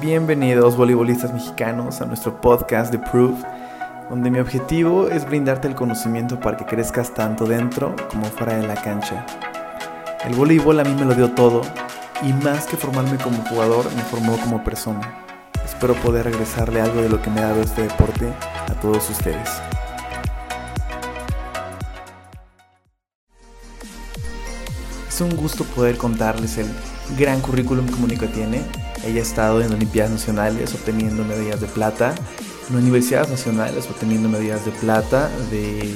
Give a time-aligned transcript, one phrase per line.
[0.00, 3.42] Bienvenidos voleibolistas mexicanos a nuestro podcast The Proof,
[4.10, 8.66] donde mi objetivo es brindarte el conocimiento para que crezcas tanto dentro como fuera de
[8.66, 9.24] la cancha.
[10.22, 11.62] El voleibol a mí me lo dio todo
[12.22, 15.24] y más que formarme como jugador, me formó como persona.
[15.64, 18.30] Espero poder regresarle algo de lo que me ha dado este deporte
[18.68, 19.48] a todos ustedes.
[25.08, 26.68] Es un gusto poder contarles el
[27.16, 28.60] gran currículum que Mónica tiene.
[29.06, 32.14] Ella ha estado en Olimpiadas Nacionales obteniendo medallas de plata,
[32.68, 35.94] en universidades nacionales obteniendo medallas de plata, de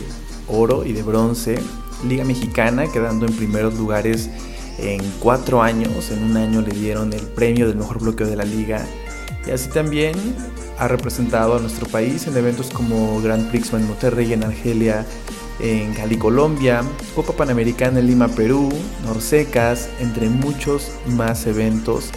[0.49, 1.59] oro y de bronce,
[2.07, 4.31] Liga Mexicana quedando en primeros lugares
[4.79, 6.11] en cuatro años.
[6.11, 8.87] En un año le dieron el premio del mejor bloqueo de la liga.
[9.47, 10.15] Y así también
[10.79, 15.05] ha representado a nuestro país en eventos como Grand Prix en Monterrey, en Argelia,
[15.59, 16.83] en Cali, Colombia,
[17.15, 18.71] Copa Panamericana en Lima, Perú,
[19.05, 22.11] Norsecas, entre muchos más eventos,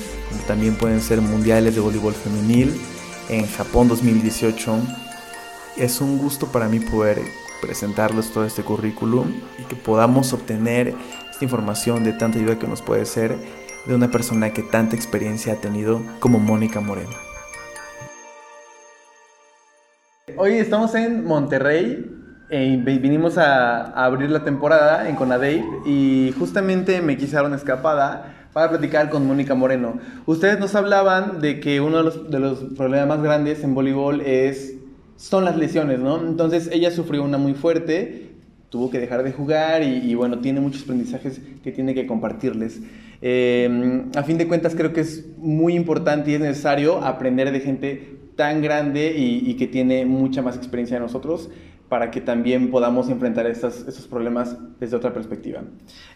[0.47, 2.73] también pueden ser mundiales de voleibol femenil
[3.29, 4.77] en Japón 2018.
[5.77, 7.19] Es un gusto para mí poder
[7.61, 10.93] presentarles todo este currículum y que podamos obtener
[11.31, 13.37] esta información de tanta ayuda que nos puede ser
[13.85, 17.15] de una persona que tanta experiencia ha tenido como Mónica Moreno.
[20.37, 22.05] Hoy estamos en Monterrey,
[22.49, 29.09] eh, vinimos a, abrir la temporada en Conadey y justamente me quisieron escapada para platicar
[29.09, 29.99] con Mónica Moreno.
[30.25, 34.75] Ustedes nos hablaban de que uno de los, problemas más grandes en voleibol es,
[35.17, 36.21] son las lesiones, ¿no?
[36.25, 38.29] Entonces ella sufrió una muy fuerte,
[38.69, 42.81] tuvo que dejar de jugar y, bueno, tiene muchos aprendizajes que tiene que compartirles.
[43.21, 47.59] Eh, a fin de cuentas creo que es muy importante y es necesario aprender de
[47.59, 51.49] gente tan grande y, y que tiene mucha más experiencia de nosotros
[51.93, 55.61] para que también podamos enfrentar estos, estos problemas desde otra perspectiva.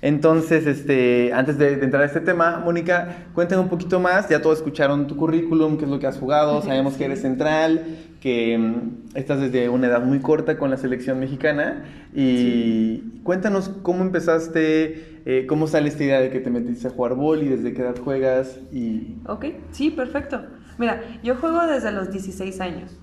[0.02, 4.28] Entonces, este, antes de, entrar a este tema, Mónica, cuéntame un poquito más.
[4.28, 7.86] Ya todos escucharon tu currículum, qué es lo que has jugado, sabemos que eres central,
[8.19, 11.86] que mm, estás desde una edad muy corta con la selección mexicana.
[12.12, 17.13] Y cuéntanos cómo empezaste, eh, cómo sale esta idea de que te metiste a jugar
[17.13, 18.57] bol y desde qué edad juegas.
[18.73, 19.18] Y...
[19.28, 20.41] Ok, sí, perfecto.
[20.79, 22.97] Mira, yo juego desde los 16 años.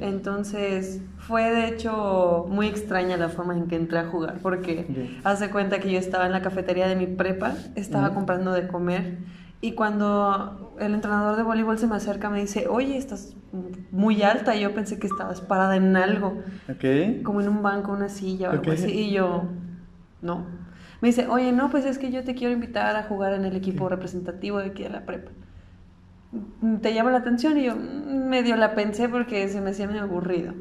[0.00, 4.86] Entonces fue de hecho muy extraña la forma en que entré a jugar, porque
[5.24, 9.18] hace cuenta que yo estaba en la cafetería de mi prepa, estaba comprando de comer
[9.60, 13.34] y cuando el entrenador de voleibol se me acerca me dice, oye, estás
[13.90, 16.42] muy alta y yo pensé que estabas parada en algo,
[17.24, 19.44] como en un banco, una silla o algo así, y yo,
[20.22, 20.44] no.
[21.00, 23.56] Me dice, oye, no, pues es que yo te quiero invitar a jugar en el
[23.56, 25.30] equipo representativo de aquí de la prepa
[26.82, 30.54] te llama la atención y yo medio la pensé porque se me hacía muy aburrido.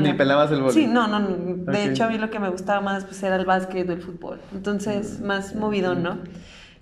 [0.00, 3.04] ni, pelabas el Sí, no, no, de hecho a mí lo que me gustaba más
[3.04, 6.18] pues, era el básquet o el fútbol, entonces mm, más movido, ¿no?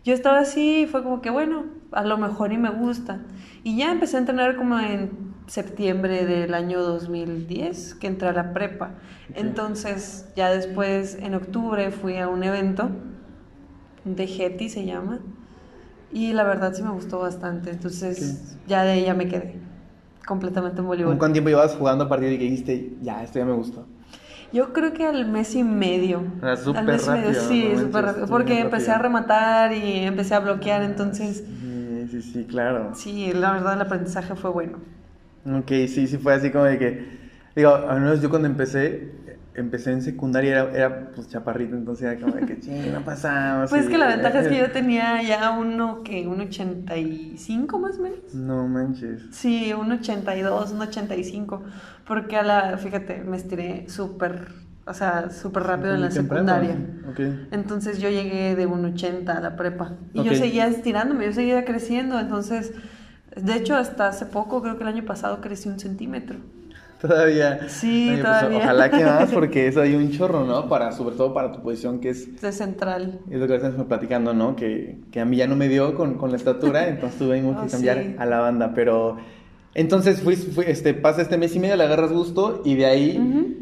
[0.04, 3.20] Yo estaba así y fue como que bueno, a lo mejor y me gusta.
[3.62, 8.52] Y ya empecé a entrenar como en septiembre del año 2010, que entré a la
[8.52, 8.96] prepa.
[9.34, 12.90] Entonces ya después en octubre fui a un evento
[14.04, 15.20] de Getty se llama
[16.12, 17.70] y la verdad sí me gustó bastante.
[17.70, 19.56] Entonces ya de ella me quedé
[20.26, 21.18] completamente en voleibol.
[21.18, 23.86] ¿Cuánto tiempo llevas jugando a partir de que dijiste, ya, esto ya me gustó?
[24.52, 26.22] Yo creo que al mes y medio.
[26.40, 27.34] Ah, súper rápido.
[27.48, 28.26] sí, súper rápido.
[28.28, 31.42] Porque empecé a rematar y empecé a bloquear, entonces...
[31.44, 32.92] Sí, sí, sí, claro.
[32.94, 34.78] Sí, la verdad el aprendizaje fue bueno.
[35.44, 37.24] Ok, sí, sí fue así como de que...
[37.56, 39.12] Digo, al menos yo cuando empecé,
[39.54, 43.70] empecé en secundaria era, era pues chaparrito, entonces era como de que ching, no pasamos.
[43.70, 48.02] Pues que la ventaja es que yo tenía ya uno que un 85 más o
[48.02, 48.34] menos.
[48.34, 49.22] No manches.
[49.30, 51.62] Sí, un 82, un 85,
[52.06, 54.48] porque a la, fíjate, me estiré súper,
[54.86, 56.76] o sea, súper rápido en la secundaria.
[57.12, 57.48] Okay.
[57.52, 61.64] Entonces yo llegué de un 80 a la prepa y yo seguía estirándome, yo seguía
[61.64, 62.72] creciendo, entonces,
[63.36, 66.38] de hecho hasta hace poco, creo que el año pasado crecí un centímetro
[67.06, 67.68] todavía.
[67.68, 68.58] Sí, pues, todavía.
[68.58, 70.68] ojalá que más, porque eso hay un chorro, ¿no?
[70.68, 72.40] Para, sobre todo para tu posición que es...
[72.40, 73.20] De central.
[73.30, 74.56] Es lo que estamos platicando, ¿no?
[74.56, 77.66] Que, que, a mí ya no me dio con, con la estatura, entonces tuvimos que
[77.66, 79.16] oh, cambiar a la banda, pero...
[79.74, 83.60] Entonces, fui, este, pasa este mes y medio, le agarras gusto y de ahí...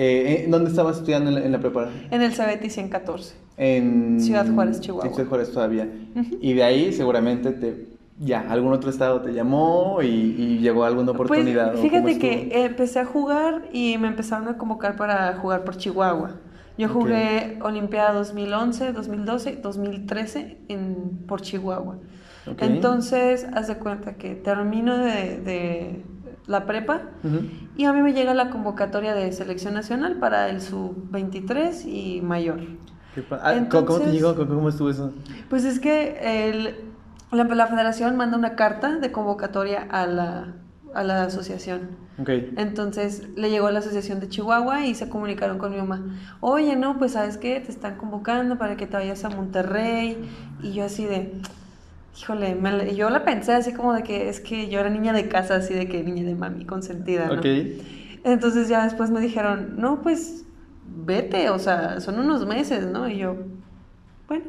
[0.00, 2.04] Eh, ¿Dónde estabas estudiando en la, preparación?
[2.12, 3.34] En el CBT 114.
[3.56, 5.08] En Ciudad Juárez, Chihuahua.
[5.08, 5.88] En Ciudad Juárez todavía.
[6.40, 11.26] Y de ahí seguramente te ya, algún otro estado te llamó y, llegó alguna pues,
[11.26, 11.72] oportunidad.
[11.72, 16.32] Pues, fíjate que empecé a jugar y me empezaron a convocar para jugar por Chihuahua.
[16.76, 21.98] Yo jugué Olimpiada 2011, 2012, 2013 en, por Chihuahua.
[22.58, 26.04] Entonces, haz de cuenta que termino de,
[26.46, 27.02] la prepa
[27.76, 32.60] y a mí me llega la convocatoria de selección nacional para el sub-23 y mayor.
[33.30, 34.34] Ah, ¿Cómo te llegó?
[34.34, 35.12] ¿Cómo estuvo eso?
[35.50, 36.87] Pues es que el,
[37.30, 40.54] la, la federación manda una carta de convocatoria a la,
[40.94, 42.08] a la asociación.
[42.20, 42.52] Okay.
[42.56, 46.16] Entonces le llegó a la asociación de Chihuahua y se comunicaron con mi mamá.
[46.40, 50.28] Oye, no, pues sabes qué, te están convocando para que te vayas a Monterrey.
[50.62, 51.40] Y yo así de,
[52.18, 55.28] híjole, me, yo la pensé así como de que es que yo era niña de
[55.28, 57.26] casa, así de que niña de mami consentida.
[57.28, 57.34] ¿no?
[57.34, 58.20] Okay.
[58.24, 60.44] Entonces ya después me dijeron, no, pues
[60.84, 63.08] vete, o sea, son unos meses, ¿no?
[63.08, 63.36] Y yo,
[64.26, 64.44] bueno,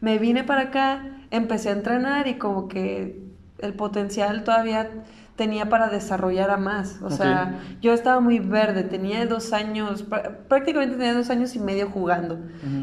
[0.00, 3.20] me vine para acá, empecé a entrenar y como que
[3.58, 4.90] el potencial todavía
[5.36, 7.00] tenía para desarrollar a más.
[7.02, 10.04] O sea, yo estaba muy verde, tenía dos años,
[10.48, 12.38] prácticamente tenía dos años y medio jugando.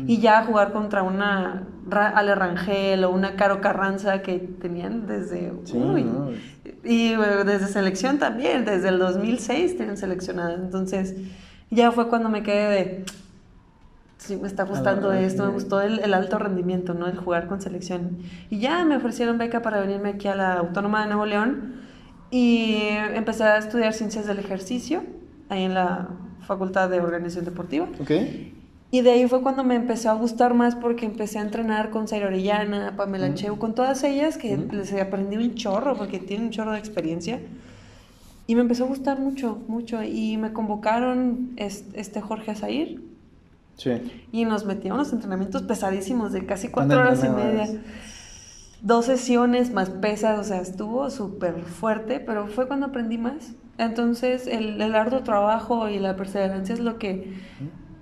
[0.08, 5.52] Y ya jugar contra una Ale Rangel o una Caro Carranza que tenían desde...
[5.74, 6.06] uy,
[6.84, 10.60] Y desde selección también, desde el 2006 tienen seleccionadas.
[10.60, 11.16] Entonces,
[11.72, 13.06] ya fue cuando me quedé de...
[14.26, 17.08] Sí, me está gustando esto, me gustó el, el, alto rendimiento, ¿no?
[17.08, 18.20] El jugar con selección.
[18.50, 21.82] Y ya me ofrecieron beca para venirme aquí a la Autónoma de Nuevo León
[22.32, 22.78] y
[23.16, 25.04] empecé a estudiar ciencias del ejercicio,
[25.50, 26.08] ahí en la
[26.48, 27.90] Facultad de Organización Deportiva.
[28.02, 28.54] Okay.
[28.92, 32.08] Y de ahí fue cuando me empezó a gustar más porque empecé a entrenar con
[32.08, 36.52] Zaira Orellana, Pamela Cheu, con todas ellas que les aprendí un chorro porque tienen un
[36.52, 37.42] chorro de experiencia.
[38.48, 40.02] Y me empezó a gustar mucho, mucho.
[40.02, 43.13] Y me convocaron este Jorge Azair.
[43.76, 44.26] Sí.
[44.32, 47.68] Y nos metíamos unos entrenamientos pesadísimos de casi cuatro horas y media
[48.84, 53.54] dos sesiones más pesas, o sea, estuvo súper fuerte, pero fue cuando aprendí más.
[53.78, 57.34] Entonces, el, el, arduo trabajo y la perseverancia es lo que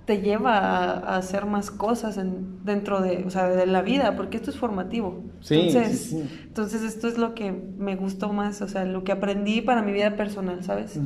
[0.04, 4.36] te lleva a, hacer más cosas en, dentro de, o sea, de la vida, porque
[4.36, 5.22] esto es formativo.
[5.40, 6.12] Sí, entonces,
[6.48, 9.92] entonces, esto es lo que me gustó más, o sea, lo que aprendí para mi
[9.92, 11.00] vida personal, ¿sabes?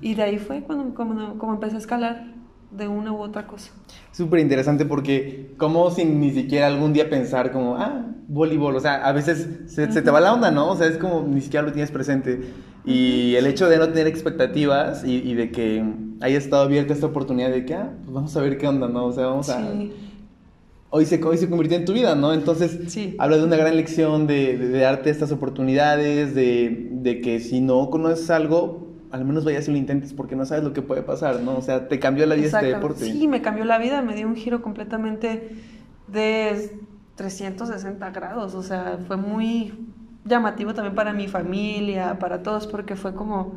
[0.00, 2.41] Y de ahí fue cuando como, como empecé a escalar
[2.76, 3.70] de una u otra cosa.
[4.12, 9.06] Súper interesante porque como sin ni siquiera algún día pensar como, ah, voleibol, o sea,
[9.06, 10.70] a veces se, te va la onda, ¿no?
[10.70, 12.40] O sea, es como ni siquiera lo tienes presente.
[12.84, 15.84] Y el hecho de no tener expectativas y, de que
[16.20, 19.06] haya estado abierta esta oportunidad de que, ah, pues vamos a ver qué onda, ¿no?
[19.06, 19.72] O sea, vamos a...
[20.94, 22.34] Hoy se, hoy se convirtió en tu vida, ¿no?
[22.34, 23.16] Entonces, sí.
[23.18, 27.88] habla de una gran lección de, de, darte estas oportunidades, de, de que si no
[27.88, 31.40] conoces algo, al menos vayas y lo intentes porque no sabes lo que puede pasar,
[31.40, 31.56] ¿no?
[31.56, 33.04] O sea, te cambió la vida este deporte.
[33.04, 35.50] Sí, me cambió la vida, me dio un giro completamente
[36.08, 36.72] de
[37.16, 39.72] 360 grados, o sea, fue muy
[40.24, 43.54] llamativo también para mi familia, para todos, porque fue como...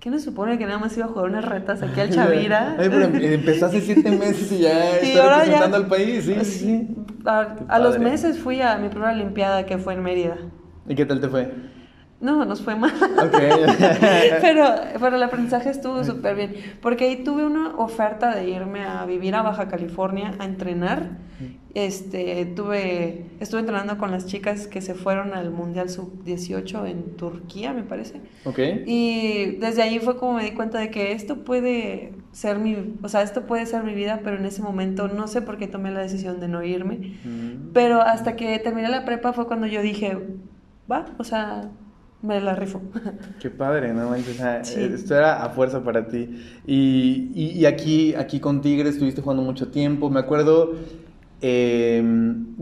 [0.00, 2.76] ¿Qué nos supone que nada más iba a jugar unas retas aquí al Chavira?
[2.78, 6.96] Ay, pero em, empezó hace siete meses y ya está representando al país, sí, sí.
[7.24, 10.36] A, los meses fui a mi primera Olimpiada que fue en Mérida.
[10.86, 11.50] ¿Y qué tal te fue?
[12.24, 12.90] No, nos fue mal.
[14.40, 14.64] pero,
[14.98, 16.54] pero el aprendizaje estuvo súper bien.
[16.80, 21.18] Porque ahí tuve una oferta de irme a vivir a Baja California a entrenar.
[21.74, 27.74] Este, tuve, estuve entrenando con las chicas que se fueron al Mundial Sub-18 en Turquía,
[27.74, 28.22] me parece.
[28.44, 28.84] Okay.
[28.86, 33.08] Y desde ahí fue como me di cuenta de que esto puede ser mi, o
[33.10, 35.90] sea, esto puede ser mi vida, pero en ese momento no sé por qué tomé
[35.90, 37.18] la decisión de no irme.
[37.22, 37.72] Mm.
[37.74, 40.16] Pero hasta que terminé la prepa fue cuando yo dije,
[40.90, 41.70] va, o sea,
[42.24, 42.80] me la rifo.
[43.40, 44.14] Qué padre, ¿no?
[44.14, 46.42] Esto era a fuerza para ti.
[46.66, 50.08] Y, y, aquí, aquí con Tigres estuviste jugando mucho tiempo.
[50.10, 50.74] Me acuerdo,
[51.42, 52.02] eh,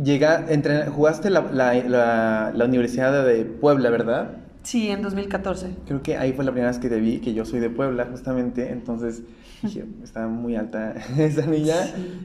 [0.02, 0.46] llega,
[0.90, 4.38] jugaste la, la, la, Universidad de Puebla, ¿verdad?
[4.64, 5.74] Sí, en 2014.
[5.86, 8.06] Creo que ahí fue la primera vez que te vi, que yo soy de Puebla,
[8.10, 8.70] justamente.
[8.70, 9.22] Entonces,
[9.62, 11.76] dije, está muy alta esa niña.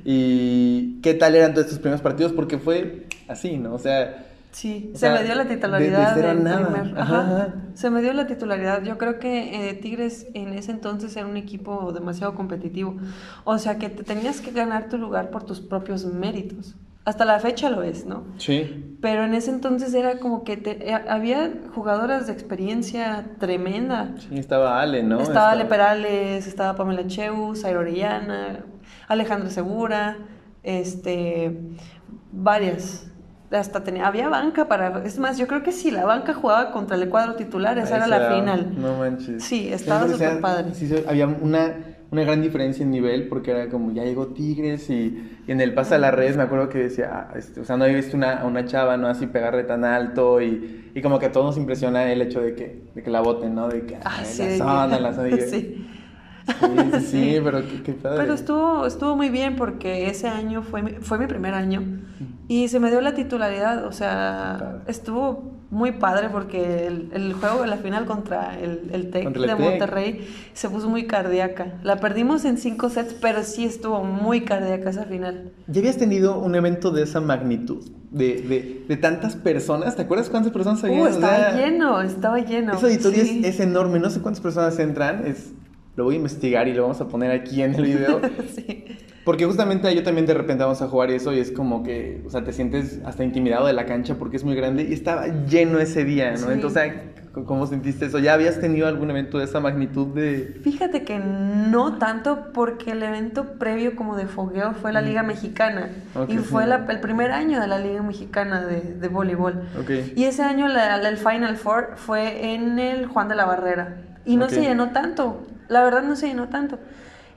[0.06, 2.34] ¿Y qué tal eran todos tus primeros partidos?
[2.34, 3.76] Porque fue así, ¿no?
[3.76, 7.00] O sea Sí, se me dio la titularidad del primer.
[7.00, 8.84] Ajá, Se me dio la titularidad.
[8.84, 12.98] Yo creo que eh, Tigres en ese entonces era un equipo demasiado competitivo.
[13.44, 16.76] O sea que te tenías que ganar tu lugar por tus propios méritos.
[17.06, 18.26] Hasta la fecha lo es, ¿no?
[18.38, 18.98] Sí.
[19.00, 24.16] Pero en ese entonces era como que te, eh, había jugadoras de experiencia tremenda.
[24.18, 25.22] Sí, estaba Ale, ¿no?
[25.22, 28.66] Estaba, Ale Perales, estaba Pamela Cheu, Zaira Orellana,
[29.08, 30.18] Alejandra Segura,
[30.64, 31.58] este,
[32.34, 33.08] varias
[33.52, 36.98] hasta tenía, había banca para, es más, yo creo que si la banca jugaba contra
[36.98, 38.74] el cuadro titular, esa era la final.
[38.78, 39.44] No manches.
[39.44, 40.74] Sí, estaba súper padre.
[40.74, 41.76] Sí, había una,
[42.12, 45.96] una gran diferencia en nivel porque era como, ya llegó Tigres y, en el pase
[45.96, 48.44] a la red me acuerdo que decía, ah, este, o sea, no había visto una,
[48.44, 49.08] una chava, ¿no?
[49.08, 52.54] Así pegarle tan alto y, y como que a todos nos impresiona el hecho de
[52.54, 53.70] que, de que la voten, ¿no?
[53.70, 55.38] De que, ah, sí, la zona, la zona.
[55.50, 55.88] sí.
[56.48, 58.18] Sí, sí, pero qué, padre.
[58.20, 61.82] Pero estuvo, estuvo muy bien porque ese año fue mi, fue mi primer año
[62.48, 67.62] y se me dio la titularidad, o sea, estuvo muy padre porque el, el, juego
[67.62, 71.80] de la final contra el, el TEC de Monterrey se puso muy cardíaca.
[71.84, 75.52] La perdimos en cinco sets, pero sí estuvo muy cardíaca esa final.
[75.68, 77.84] ¿Ya habías tenido un evento de esa magnitud?
[78.12, 79.96] de, de, de, tantas personas.
[79.96, 81.02] ¿Te acuerdas cuántas personas había?
[81.02, 82.74] Uh, estaba lleno, estaba lleno.
[82.74, 85.28] Ese auditorio es, enorme, no sé cuántas personas entran.
[85.28, 85.52] Es,
[85.96, 88.22] lo voy a investigar y lo vamos a poner aquí en el video.
[88.56, 88.86] sí.
[89.28, 92.30] Porque justamente yo también de repente vamos a jugar eso y es como que, o
[92.30, 95.80] sea, te sientes hasta intimidado de la cancha porque es muy grande y estaba lleno
[95.80, 96.50] ese día, ¿no?
[96.50, 96.94] Entonces,
[97.34, 98.20] ¿cómo sentiste eso?
[98.20, 100.58] ¿Ya habías tenido algún evento de esa magnitud de...?
[100.64, 105.90] Fíjate que no tanto porque el evento previo como de fogueo fue la Liga Mexicana
[106.30, 109.62] y fue el primer año de la Liga Mexicana de, de voleibol.
[110.16, 114.48] Y ese año el Final Four fue en el Juan de la Barrera y no
[114.48, 116.80] se llenó tanto, la verdad no se llenó tanto.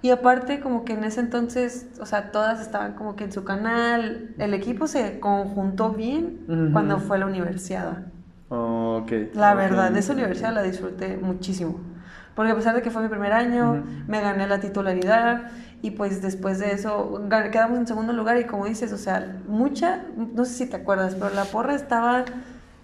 [0.02, 3.44] Y aparte, como que en ese entonces, o sea, todas estaban como que en su
[3.44, 4.34] canal.
[4.38, 8.06] El equipo se conjuntó bien cuando fue la universidad.
[8.48, 9.12] ok.
[9.34, 11.80] La verdad, esa universidad la disfruté muchísimo.
[12.34, 15.50] Porque a pesar de que fue mi primer año, me gané la titularidad
[15.82, 20.04] y pues después de eso quedamos en segundo lugar y como dices, o sea, mucha,
[20.16, 22.24] no sé si te acuerdas, pero la porra estaba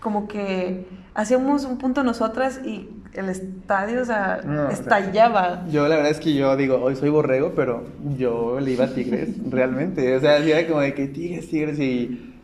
[0.00, 5.64] como que hacíamos un punto nosotras y el estadio, o sea, estallaba.
[5.70, 7.85] yo la verdad es que yo digo, hoy soy borrego, pero
[8.16, 10.16] yo le iba a Tigres, realmente.
[10.16, 12.35] O sea, era como de que Tigres, Tigres y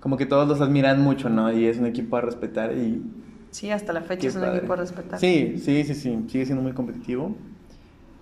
[0.00, 1.52] como que todos los admiran mucho, ¿no?
[1.52, 3.02] Y es un equipo a respetar y...
[3.50, 5.18] Sí, hasta la fecha es un equipo a respetar.
[5.18, 7.34] Sí, sí, sí, sí, sigue siendo muy competitivo.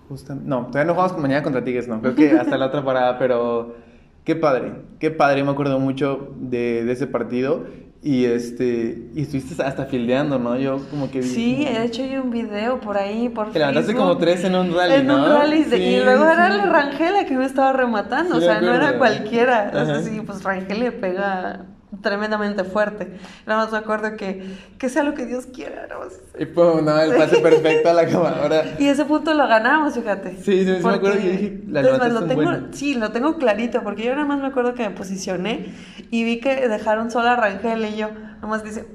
[0.07, 3.19] Justamente, no, todavía no jugamos mañana contra Tigres, no, creo que hasta la otra parada,
[3.19, 3.75] pero
[4.23, 7.65] qué padre, qué padre, me acuerdo mucho de, de ese partido
[8.03, 10.57] y este, y estuviste hasta fildeando, ¿no?
[10.57, 11.27] Yo como que vi.
[11.27, 14.73] Sí, he hecho yo un video por ahí, por Te levantaste como tres en un
[14.73, 18.61] rally, en un rally, y luego era la Rangela que me estaba rematando, o sea,
[18.61, 19.71] no era cualquiera.
[19.73, 21.65] O sea, sí, pues Rangel le pega
[22.01, 23.17] tremendamente fuerte.
[23.45, 25.87] Nada más me acuerdo que, que sea lo que Dios quiera.
[25.87, 25.99] ¿no?
[26.39, 28.63] Y pum, no, el pase perfecto a la cámara.
[28.79, 30.37] y ese punto lo ganamos, fíjate.
[30.37, 34.03] Sí, sí, sí me acuerdo que dije, la lo tengo, Sí, lo tengo clarito, porque
[34.03, 35.73] yo nada más me acuerdo que me posicioné
[36.11, 38.85] y vi que dejaron sola a Rangel y yo, nada más dice...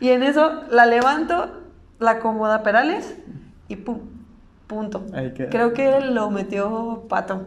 [0.00, 1.62] Y en eso la levanto,
[2.00, 3.16] la acomoda Perales
[3.68, 4.00] y pum,
[4.66, 5.06] punto.
[5.50, 7.46] Creo que lo metió Pato.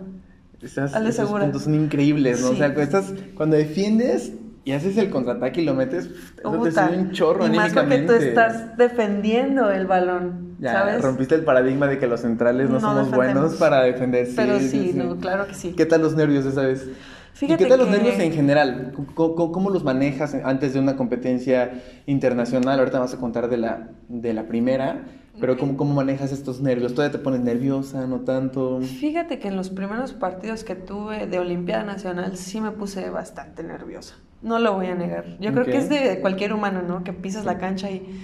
[0.61, 2.49] Esas, esos puntos son increíbles, ¿no?
[2.49, 4.33] O sea, estás, cuando defiendes
[4.65, 7.99] y haces el contraataque y lo metes, eso te sube un chorro y más porque
[7.99, 11.01] tú estás defendiendo el balón, ya, ¿sabes?
[11.01, 14.27] rompiste el paradigma de que los centrales no, somos buenos para defender.
[14.35, 15.73] Pero sí, No, claro que sí.
[15.75, 16.87] ¿Qué tal los nervios esa vez?
[17.33, 18.91] Fíjate ¿Y qué tal los nervios en general?
[19.15, 21.71] ¿Cómo, ¿Cómo, los manejas antes de una competencia
[22.05, 22.79] internacional?
[22.79, 25.05] Ahorita vas a contar de la, de la primera,
[25.39, 26.93] pero ¿cómo, ¿cómo manejas estos nervios?
[26.93, 28.05] ¿Todavía te pones nerviosa?
[28.07, 28.81] ¿No tanto?
[28.81, 33.63] Fíjate que en los primeros partidos que tuve de Olimpiada Nacional sí me puse bastante
[33.63, 34.15] nerviosa.
[34.41, 35.37] No lo voy a negar.
[35.39, 37.03] Yo creo que es de cualquier humano, ¿no?
[37.03, 38.21] Que pisas la cancha y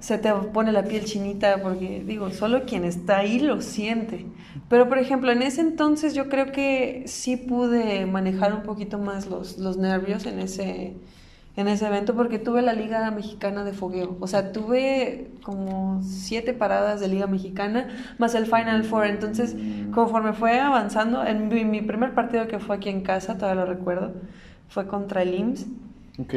[0.00, 4.26] se te pone la piel chinita porque, digo, solo quien está ahí lo siente.
[4.68, 9.26] Pero, por ejemplo, en ese entonces yo creo que sí pude manejar un poquito más
[9.26, 10.94] los, los nervios en ese
[11.54, 14.16] en ese evento porque tuve la Liga Mexicana de Fogueo.
[14.20, 19.06] O sea, tuve como siete paradas de Liga Mexicana más el Final Four.
[19.06, 19.54] Entonces,
[19.92, 24.12] conforme fue avanzando, en mi, primer partido que fue aquí en casa, todavía lo recuerdo,
[24.68, 25.66] fue contra el IMSS.
[26.18, 26.34] Ok.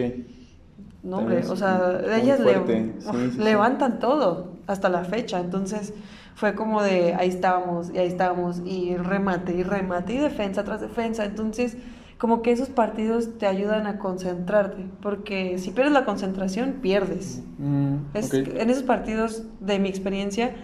[1.03, 2.39] No, hombre, o sea, ellas
[3.37, 5.39] levantan todo hasta la fecha.
[5.39, 5.93] Entonces,
[6.35, 10.81] fue como de ahí estábamos y ahí estábamos y remate y remate y defensa tras
[10.81, 11.23] defensa.
[11.23, 11.77] Entonces,
[12.25, 17.43] como que esos partidos te ayudan a concentrarte, porque si pierdes la concentración, pierdes.
[17.59, 20.55] Mm, en esos partidos, de mi experiencia,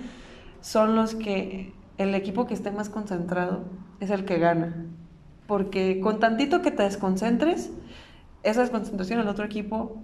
[0.62, 3.66] son los que el equipo que esté más concentrado
[4.00, 4.88] es el que gana.
[5.46, 7.70] Porque con tantito que te desconcentres,
[8.42, 10.02] esa desconcentración el otro equipo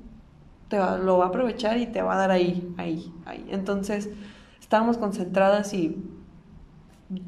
[0.67, 3.43] te lo va a aprovechar y te va a dar ahí, ahí, ahí.
[3.49, 4.11] Entonces,
[4.59, 6.05] estábamos concentradas y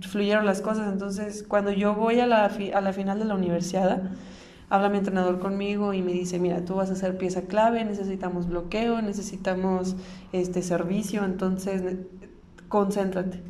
[0.02, 0.92] fluyeron las cosas.
[0.92, 4.04] Entonces, cuando yo voy a la, a la final de la universidad,
[4.70, 8.48] habla mi entrenador conmigo y me dice, mira, tú vas a ser pieza clave, necesitamos
[8.48, 9.96] bloqueo, necesitamos
[10.32, 11.84] este servicio, entonces
[12.68, 13.42] concéntrate.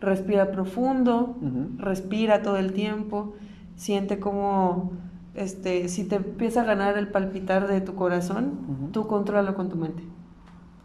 [0.00, 1.36] Respira profundo,
[1.78, 3.34] respira todo el tiempo,
[3.76, 4.92] siente como
[5.34, 9.76] este, si te empieza a ganar el palpitar de tu corazón, tú controlalo con tu
[9.76, 10.02] mente.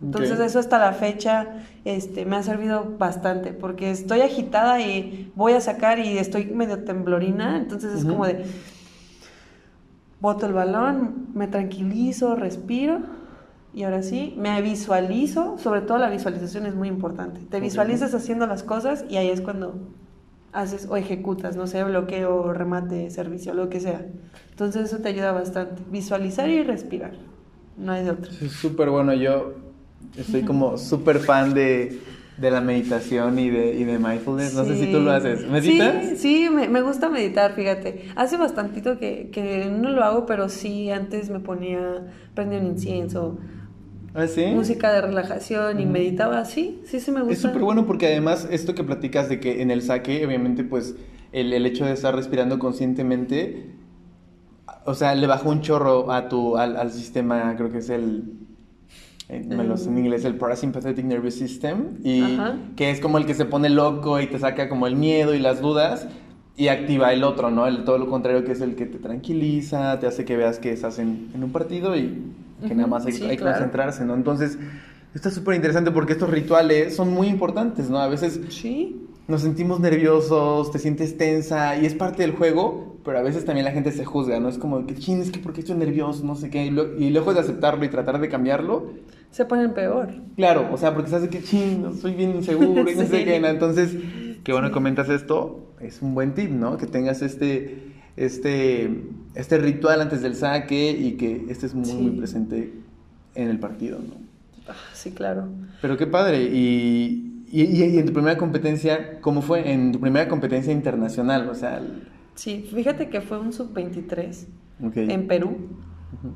[0.01, 1.47] Entonces eso hasta la fecha
[1.85, 6.83] este, me ha servido bastante porque estoy agitada y voy a sacar y estoy medio
[6.83, 8.43] temblorina, entonces es como de,
[10.19, 12.99] boto el balón, me tranquilizo, respiro
[13.73, 18.47] y ahora sí, me visualizo, sobre todo la visualización es muy importante, te visualizas haciendo
[18.47, 19.75] las cosas y ahí es cuando
[20.51, 24.05] haces o ejecutas, no sé, bloqueo, remate, servicio, lo que sea.
[24.49, 27.13] Entonces eso te ayuda bastante, visualizar y respirar,
[27.77, 28.31] no hay de otro.
[28.31, 29.70] Es súper bueno, yo
[30.17, 31.99] Estoy como súper fan de,
[32.37, 34.53] de la meditación y de, y de mindfulness.
[34.53, 35.47] No sé si tú lo haces.
[35.47, 36.09] ¿Meditas?
[36.09, 38.09] Sí, sí me, me, gusta meditar, fíjate.
[38.15, 43.37] Hace bastantito que, que no lo hago, pero sí, antes me ponía, prendía un incienso.
[44.13, 44.45] ¿Ah, sí?
[44.47, 47.33] Música de relajación y meditaba así, sí, sí me gusta.
[47.33, 50.95] Es súper bueno porque además esto que platicas de que en el saque, obviamente, pues
[51.31, 53.71] el, el hecho de estar respirando conscientemente,
[54.85, 58.40] o sea, le bajó un chorro a tu, al, al sistema, creo que es el
[59.39, 62.37] me los en inglés, el Parasympathetic Nervous System, y
[62.75, 65.39] que es como el que se pone loco y te saca como el miedo y
[65.39, 66.07] las dudas,
[66.57, 67.65] y activa el otro, ¿no?
[67.65, 70.71] El todo lo contrario, que es el que te tranquiliza, te hace que veas que
[70.71, 72.21] estás en, en un partido y
[72.67, 74.13] que nada más hay, que concentrarse, ¿no?
[74.13, 74.59] Entonces,
[75.15, 77.99] está súper interesante porque estos rituales son muy importantes, ¿no?
[77.99, 79.07] A veces sí.
[79.31, 83.65] Nos sentimos nerviosos, te sientes tensa, y es parte del juego, pero a veces también
[83.65, 84.49] la gente se juzga, ¿no?
[84.49, 87.33] Es como que, ching, es que porque estoy nervioso, no sé qué, y, y lejos
[87.33, 88.91] de aceptarlo y tratar de cambiarlo,
[89.31, 90.09] se ponen peor.
[90.35, 93.37] Claro, o sea, porque sabes que ching, soy bien inseguro y no sé qué.
[93.37, 93.95] Entonces,
[94.43, 95.73] qué bueno que comentas esto.
[95.79, 96.77] Es un buen tip, ¿no?
[96.77, 102.73] Que tengas este, este, este ritual antes del saque y que estés muy, muy presente
[103.33, 104.15] en el partido, ¿no?
[104.67, 105.47] Ah, sí, claro.
[105.81, 106.43] Pero qué padre.
[106.43, 109.71] Y, y, y, en tu primera competencia, ¿cómo fue?
[109.71, 111.81] En tu primera competencia internacional, o sea...
[112.35, 114.47] Sí, fíjate que fue un sub-23
[114.95, 115.57] en Perú.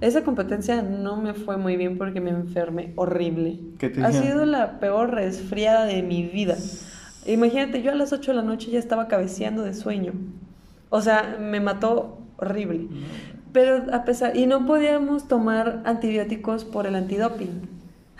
[0.01, 3.59] Esa competencia no me fue muy bien porque me enfermé horrible.
[4.03, 6.55] ha sido la peor resfriada de mi vida.
[7.25, 10.13] Imagínate, yo a las 8 de la noche ya estaba cabeceando de sueño.
[10.89, 12.87] O sea, me mató horrible.
[13.51, 17.74] Pero a pesar, y no podíamos tomar antibióticos por el antidoping.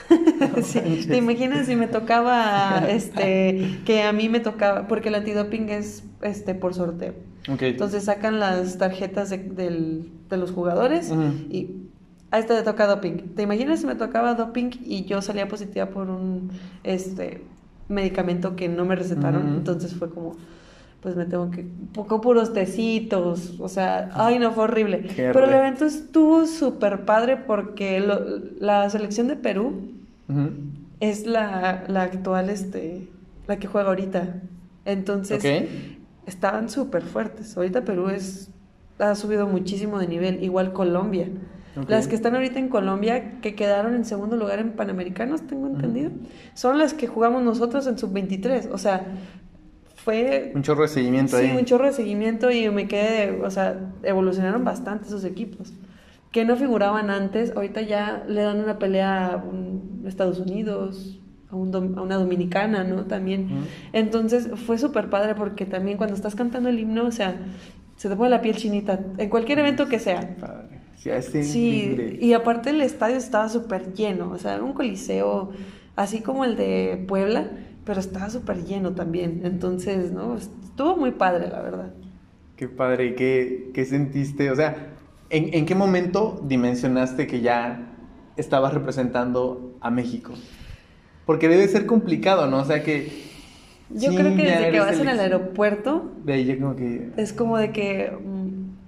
[1.07, 6.03] ¿Te imaginas si me tocaba, este, que a mí me tocaba, porque el antidoping es,
[6.21, 7.13] este, por sorteo.
[7.47, 11.11] Entonces sacan las tarjetas de, los jugadores
[11.49, 11.69] y
[12.31, 13.35] a este le toca doping.
[13.35, 16.49] ¿Te imaginas si me tocaba doping y yo salía positiva por un
[16.83, 17.43] este
[17.87, 19.47] medicamento que no me recetaron?
[19.49, 20.35] Entonces fue como,
[21.05, 25.05] pues me tengo que, poco puros tecitos, o sea, ay no, fue horrible.
[25.15, 28.03] Pero el evento estuvo súper padre porque
[28.59, 29.91] la selección de Perú
[30.99, 33.07] es la, la, actual, este,
[33.45, 34.41] la que juega ahorita.
[34.85, 35.45] Entonces,
[36.25, 37.55] estaban súper fuertes.
[37.55, 38.49] Ahorita Perú es,
[38.97, 41.29] ha subido muchísimo de nivel, igual Colombia.
[41.87, 46.09] Las que están ahorita en Colombia, que quedaron en segundo lugar en Panamericanos, tengo entendido,
[46.55, 48.69] son las que jugamos nosotros en sub-23.
[48.71, 49.05] O sea,
[50.05, 50.51] fue...
[50.53, 51.49] Un chorro de seguimiento ahí.
[51.49, 55.73] Sí, un chorro de seguimiento y me quedé, o sea, evolucionaron bastante esos equipos.
[56.31, 59.43] Que no figuraban antes, ahorita ya le dan una pelea a
[60.07, 63.05] Estados Unidos, a, una dominicana, ¿no?
[63.05, 63.65] También.
[63.93, 67.35] Entonces fue súper padre porque también cuando estás cantando el himno, o sea,
[67.95, 70.35] se te pone la piel chinita, en cualquier evento que sea.
[71.21, 75.51] Sí, sí y aparte el estadio estaba súper lleno, o sea, era un coliseo
[75.95, 77.47] así como el de Puebla,
[77.85, 79.41] pero estaba súper lleno también.
[79.43, 80.35] Entonces, ¿no?
[80.37, 81.93] Estuvo muy padre, la verdad.
[82.57, 84.49] Qué padre, ¿qué, qué sentiste?
[84.49, 84.93] O sea,
[85.29, 87.93] ¿en, ¿en qué momento dimensionaste que ya
[88.37, 90.33] estabas representando a México?
[91.25, 92.59] Porque debe ser complicado, ¿no?
[92.59, 93.25] O sea que...
[93.89, 96.11] Yo creo que desde que vas en el aeropuerto...
[96.23, 97.11] De ahí ya como que...
[97.17, 98.11] Es como de que,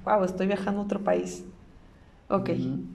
[0.04, 1.46] wow, mm, estoy viajando a otro país.
[2.30, 2.50] Ok,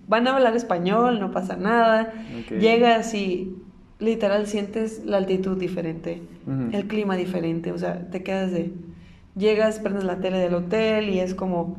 [0.08, 2.12] van a hablar español, no pasa nada.
[2.50, 3.56] Llegas y
[4.02, 6.22] literal sientes la altitud diferente,
[6.72, 8.72] el clima diferente, o sea, te quedas de...
[9.34, 11.78] Llegas, prendes la tele del hotel y es como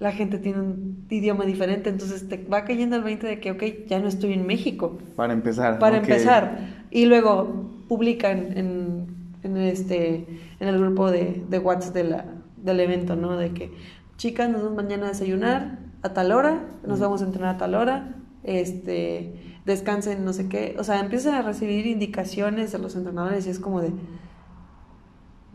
[0.00, 3.62] la gente tiene un idioma diferente, entonces te va cayendo el 20 de que, ok,
[3.86, 4.98] ya no estoy en México.
[5.14, 5.78] Para empezar.
[5.78, 6.58] Para empezar.
[6.90, 9.06] Y luego publican en,
[9.44, 10.26] en, este,
[10.58, 12.24] en el grupo de, de WhatsApp de la,
[12.56, 13.36] del evento, ¿no?
[13.36, 13.70] De que,
[14.16, 17.74] chicas, nos vamos mañana a desayunar a tal hora, nos vamos a entrenar a tal
[17.74, 19.32] hora, este,
[19.64, 20.76] descansen, no sé qué.
[20.78, 23.92] O sea, empiezan a recibir indicaciones de los entrenadores y es como de,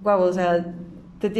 [0.01, 0.73] wow, o sea,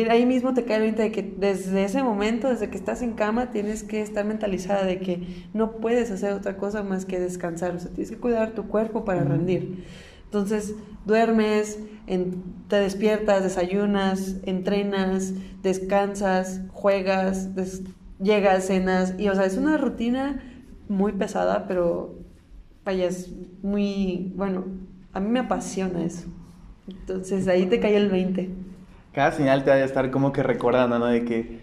[0.10, 3.14] ahí mismo te cae el 20 de que desde ese momento, desde que estás en
[3.14, 7.76] cama, tienes que estar mentalizada de que no puedes hacer otra cosa más que descansar.
[7.76, 9.86] O sea, tienes que cuidar tu cuerpo para rendir.
[10.26, 11.80] Entonces, duermes,
[12.68, 17.50] te despiertas, desayunas, entrenas, descansas, juegas,
[18.22, 19.16] llegas, cenas.
[19.18, 20.44] Y, o sea, es una rutina
[20.88, 22.20] muy pesada, pero
[22.90, 24.66] vaya, es muy, bueno,
[25.14, 26.28] a mí me apasiona eso.
[26.88, 28.50] Entonces, ahí te cae el 20
[29.14, 31.08] cada señal te va a estar como que recordando, ¿no?
[31.08, 31.60] De que,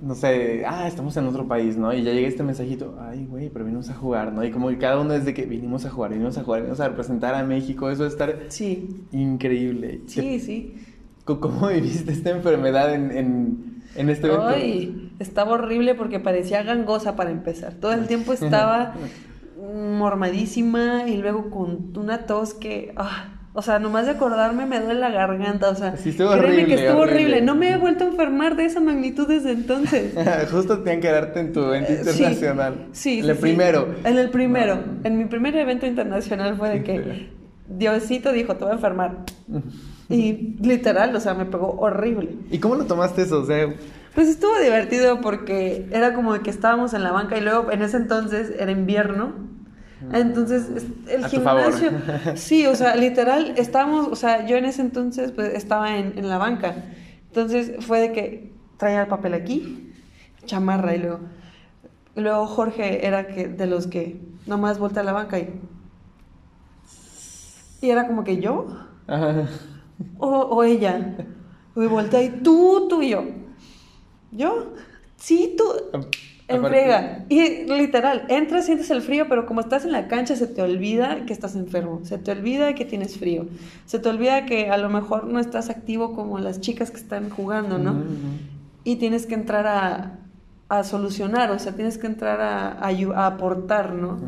[0.00, 1.92] no sé, ah, estamos en otro país, ¿no?
[1.92, 4.44] Y ya llega este mensajito, ay, güey, pero vinimos a jugar, ¿no?
[4.44, 6.80] Y como que cada uno es de que vinimos a jugar, vinimos a jugar, vinimos
[6.80, 9.06] a representar a México, eso va a estar sí.
[9.12, 10.02] increíble.
[10.06, 10.76] Sí, sí.
[11.24, 14.48] ¿Cómo viviste esta enfermedad en, en, en este evento?
[14.48, 17.74] Ay, estaba horrible porque parecía gangosa para empezar.
[17.74, 18.94] Todo el tiempo estaba
[19.62, 22.92] mormadísima y luego con una tos que...
[22.96, 26.64] Ah, O sea, nomás de acordarme me duele la garganta, o sea, sí, estuvo horrible,
[26.64, 27.42] que estuvo horrible.
[27.42, 30.14] No me he vuelto a enfermar de esa magnitud desde entonces.
[30.50, 32.86] Justo tenían que darte en tu evento internacional.
[32.92, 33.18] Sí, sí.
[33.20, 33.94] En el primero.
[34.04, 34.78] En el primero.
[35.04, 37.30] En mi primer evento internacional fue de que
[37.68, 39.18] Diosito dijo, te voy a enfermar.
[40.08, 42.30] y literal, o sea, me pegó horrible.
[42.50, 43.42] ¿Y cómo lo tomaste eso?
[43.42, 43.68] O sea...
[44.14, 47.82] Pues estuvo divertido porque era como de que estábamos en la banca y luego en
[47.82, 49.51] ese entonces era invierno
[50.12, 50.68] entonces,
[51.08, 51.90] el gimnasio,
[52.34, 56.28] sí, o sea, literal, estábamos, o sea, yo en ese entonces pues estaba en, en
[56.28, 56.74] la banca.
[57.28, 59.92] Entonces fue de que traía el papel aquí,
[60.44, 61.20] chamarra y luego,
[62.16, 65.60] luego Jorge era que de los que nomás voltea a la banca y
[67.80, 68.66] y era como que yo
[70.18, 71.16] O, o ella
[71.74, 73.24] y voltea y tú, tú y yo.
[74.30, 74.72] ¿Yo?
[75.16, 75.64] Sí, tú.
[76.54, 77.24] Enfrega.
[77.28, 81.24] Y literal, entras, sientes el frío, pero como estás en la cancha se te olvida
[81.26, 83.46] que estás enfermo, se te olvida que tienes frío,
[83.86, 87.30] se te olvida que a lo mejor no estás activo como las chicas que están
[87.30, 88.02] jugando, ¿no?
[88.84, 90.18] Y tienes que entrar a,
[90.68, 94.18] a, solucionar, o sea, tienes que entrar a, a, aportar, ¿no?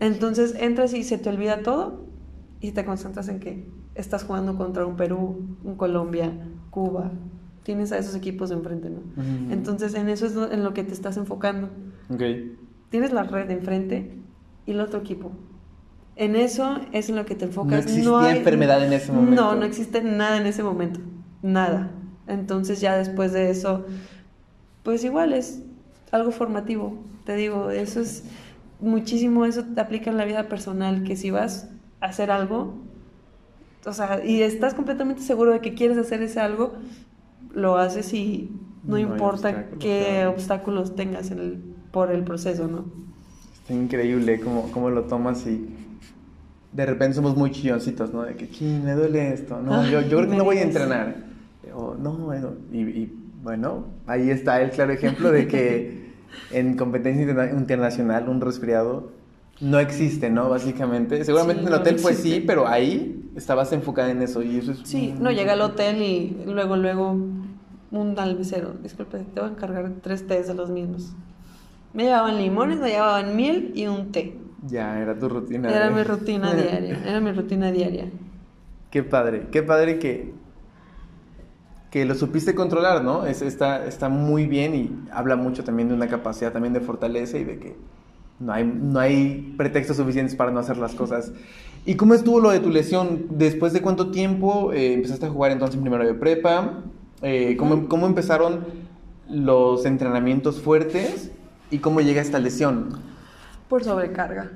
[0.00, 2.06] Entonces entras y se te olvida todo
[2.60, 6.32] y te concentras en que estás jugando contra un Perú, un Colombia,
[6.70, 7.12] Cuba,
[7.62, 9.00] tienes a esos equipos enfrente, ¿no?
[9.50, 11.70] Entonces, en eso es en lo que te estás enfocando.
[12.12, 12.56] Okay.
[12.90, 14.18] Tienes la red enfrente
[14.66, 15.32] y el otro equipo.
[16.16, 17.86] En eso es en lo que te enfocas.
[17.86, 19.42] No existía enfermedad en ese momento.
[19.42, 21.00] No, no existe nada en ese momento.
[21.42, 21.90] Nada.
[22.26, 23.86] Entonces, ya después de eso,
[24.82, 25.62] pues igual es
[26.10, 26.98] algo formativo.
[27.24, 28.24] Te digo, eso es
[28.80, 31.68] muchísimo, eso te aplica en la vida personal, que si vas
[32.00, 32.74] a hacer algo,
[33.84, 36.74] o sea, y estás completamente seguro de que quieres hacer ese algo,
[37.54, 38.50] lo haces y
[38.84, 42.86] no, importa qué obstáculos tengas en el, por el proceso, ¿no?
[43.54, 45.68] Está increíble cómo, cómo lo tomas y
[46.72, 48.22] de repente somos muy chilloncitos, ¿no?
[48.22, 51.16] De que, me duele esto, no, yo, yo creo que no voy a entrenar.
[51.74, 53.08] O, no, bueno, y,
[53.42, 56.12] bueno, ahí está el claro ejemplo de que
[56.50, 59.10] en competencia internacional un resfriado
[59.60, 60.48] no existe, ¿no?
[60.48, 61.24] Básicamente.
[61.24, 64.80] Seguramente en el hotel pues sí, pero ahí estabas enfocada en eso y eso es...
[64.84, 67.16] Sí, no, llega al hotel y luego, luego
[67.92, 71.12] un almicero, disculpe, te voy a encargar tres tés de los mismos.
[71.92, 74.38] Me llevaban limones, me llevaban miel y un té.
[74.66, 75.70] Ya, era tu rutina.
[75.70, 78.06] Era mi rutina diaria, era mi rutina diaria.
[78.90, 80.32] Qué padre, qué padre que,
[81.90, 83.26] que lo supiste controlar, ¿no?
[83.26, 87.36] Es, está, está muy bien y habla mucho también de una capacidad también de fortaleza
[87.36, 87.76] y de que
[88.40, 91.32] no hay, no hay pretextos suficientes para no hacer las cosas.
[91.84, 93.26] ¿Y cómo estuvo lo de tu lesión?
[93.30, 96.82] ¿Después de cuánto tiempo eh, empezaste a jugar entonces en primero de prepa?
[97.22, 98.64] Eh, ¿cómo, empezaron
[99.28, 101.30] los entrenamientos fuertes
[101.70, 103.00] y cómo llega esta lesión?
[103.68, 104.50] Por sobrecarga.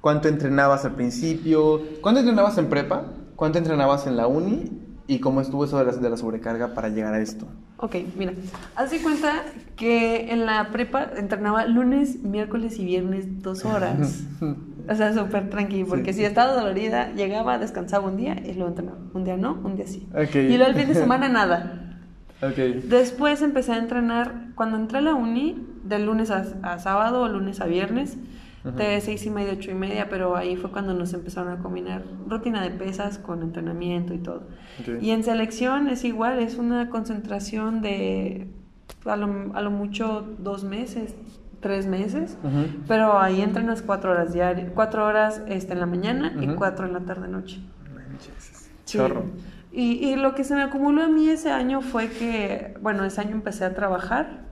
[0.00, 1.82] ¿Cuánto entrenabas al principio?
[2.00, 3.06] ¿Cuánto entrenabas en prepa?
[3.34, 4.85] ¿Cuánto entrenabas en la uni?
[5.08, 7.46] ¿Y cómo estuvo eso de la, de la sobrecarga para llegar a esto?
[7.78, 8.32] Ok, mira,
[8.74, 9.44] haz de cuenta
[9.76, 14.24] que en la prepa entrenaba lunes, miércoles y viernes dos horas.
[14.88, 18.98] o sea, súper tranquilo, porque si estaba dolorida, llegaba, descansaba un día y luego entrenaba.
[19.12, 20.08] Un día no, un día sí.
[20.34, 21.98] Y luego el fin de semana nada.
[22.42, 22.82] Okay.
[22.86, 27.60] Después empecé a entrenar, cuando entré a la uni, de lunes a, sábado o lunes
[27.60, 28.16] a viernes,
[28.74, 32.02] de seis y media, ocho y media, pero ahí fue cuando nos empezaron a combinar
[32.28, 34.44] rutina de pesas con entrenamiento y todo.
[35.00, 38.48] Y en selección es igual, es una concentración de
[39.04, 41.14] a lo, a lo mucho dos meses,
[41.60, 42.36] tres meses,
[42.86, 46.92] pero ahí entrenas cuatro horas diarias, cuatro horas este, en la mañana y cuatro en
[46.92, 47.60] la tarde-noche.
[48.84, 49.24] Chorro.
[49.72, 53.20] Y, y, lo que se me acumuló a mí ese año fue que, bueno, ese
[53.20, 54.44] año empecé a trabajar.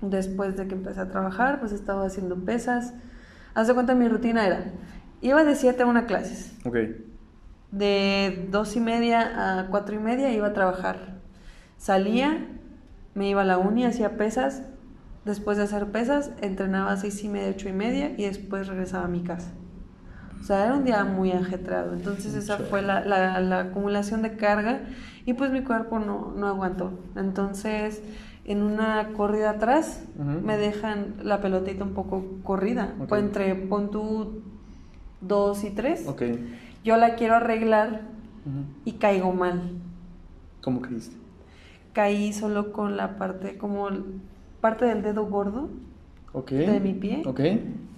[0.00, 2.94] Después de que empecé a trabajar, pues estaba haciendo pesas.
[3.56, 4.72] Haz de cuenta, mi rutina era,
[5.20, 6.56] iba de 7 a una clases.
[6.64, 6.76] Ok.
[7.72, 11.16] De dos y media a cuatro y media iba a trabajar.
[11.76, 12.46] Salía,
[13.14, 14.62] me iba a la uni, hacía pesas,
[15.26, 19.06] Después de hacer pesas, entrenaba a seis y media, ocho y media y después regresaba
[19.06, 19.48] a mi casa.
[20.40, 21.94] O sea, era un día muy ajetreado.
[21.94, 24.82] Entonces esa fue la, la, acumulación de carga
[25.24, 26.92] y pues mi cuerpo no, no aguantó.
[27.16, 28.02] Entonces
[28.46, 32.94] en una corrida atrás me dejan la pelotita un poco corrida.
[33.00, 33.18] Okay.
[33.20, 34.42] Entre pon tú
[35.20, 36.06] dos y tres.
[36.06, 36.58] Okay.
[36.84, 38.02] Yo la quiero arreglar
[38.84, 39.72] y caigo mal.
[40.62, 41.16] ¿Cómo caíste?
[41.92, 43.88] Caí solo con la parte como
[44.60, 45.68] parte del dedo gordo
[46.48, 47.22] de mi pie.
[47.26, 47.40] Ok.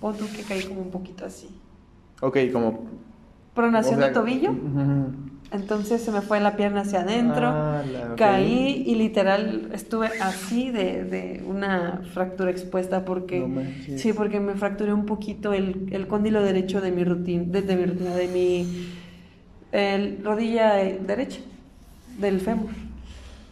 [0.00, 1.60] O tú que caí como un poquito así.
[2.22, 2.86] Ok, como...
[3.54, 4.54] Pronación de tobillo.
[5.50, 7.82] Entonces se me fue la pierna hacia adentro, ah,
[8.16, 13.46] caí y literal estuve así de, de una fractura expuesta porque
[13.96, 17.86] sí, porque me fracturé un poquito el, el cóndilo derecho de mi rutina, de, mi
[17.86, 18.88] rutina, de mi
[19.72, 21.40] el rodilla derecha
[22.18, 22.70] del fémur.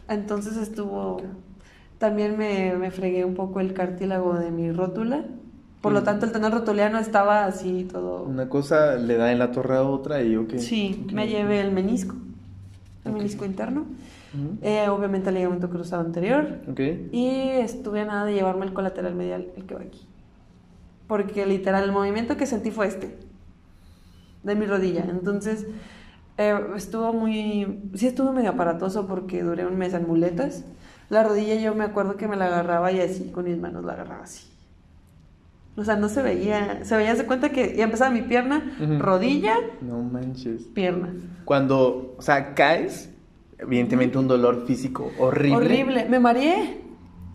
[0.08, 1.22] Entonces estuvo,
[1.98, 5.24] también me, me fregué un poco el cartílago de mi rótula.
[5.80, 6.04] Por lo mm.
[6.04, 8.24] tanto, el tendón rotuliano estaba así todo.
[8.24, 10.54] Una cosa le da en la torre a otra y ok.
[10.58, 12.16] Sí, me llevé el menisco,
[13.04, 13.86] el menisco interno.
[14.60, 16.58] Eh, obviamente el ligamento cruzado anterior.
[16.70, 17.08] Okay.
[17.12, 17.28] Y
[17.60, 20.06] estuve a nada de llevarme el colateral medial, el que va aquí.
[21.06, 23.16] Porque literal, el movimiento que sentí fue este,
[24.42, 25.06] de mi rodilla.
[25.08, 25.66] Entonces,
[26.38, 27.90] eh, estuvo muy.
[27.94, 30.64] Sí, estuvo medio aparatoso porque duré un mes en muletas.
[31.08, 33.92] La rodilla, yo me acuerdo que me la agarraba y así, con mis manos la
[33.92, 34.48] agarraba así.
[35.76, 36.84] O sea, no se veía.
[36.84, 39.56] Se veía, se cuenta que ya empezaba mi pierna, rodilla.
[39.82, 40.62] No manches.
[40.74, 41.12] Pierna.
[41.44, 43.10] Cuando, o sea, caes,
[43.58, 45.56] evidentemente un dolor físico horrible.
[45.56, 46.06] Horrible.
[46.08, 46.80] Me mareé.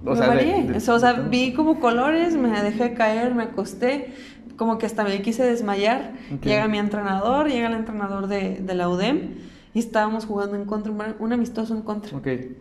[0.04, 0.76] O me sea, mareé.
[0.76, 4.14] o sea, vi como colores, me dejé caer, me acosté
[4.62, 6.14] como que hasta me quise desmayar.
[6.44, 9.38] Llega mi entrenador, llega el entrenador de, de, la UDEM
[9.74, 12.16] y estábamos jugando en contra, un amistoso en contra.
[12.16, 12.58] Okay.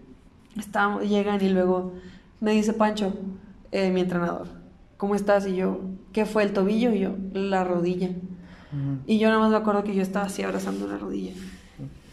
[0.59, 1.93] Estábamos, llegan y luego
[2.40, 3.12] me dice Pancho,
[3.71, 4.49] eh, mi entrenador,
[5.00, 5.48] ¿cómo estás?
[5.48, 5.80] Y yo,
[6.12, 6.92] ¿qué fue el tobillo?
[6.92, 8.10] Y yo, la rodilla.
[9.06, 11.32] Y yo nada más me acuerdo que yo estaba así abrazando la rodilla.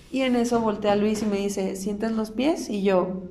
[0.10, 2.70] Y en eso voltea a Luis y me dice, ¿sientes los pies?
[2.70, 3.26] Y yo,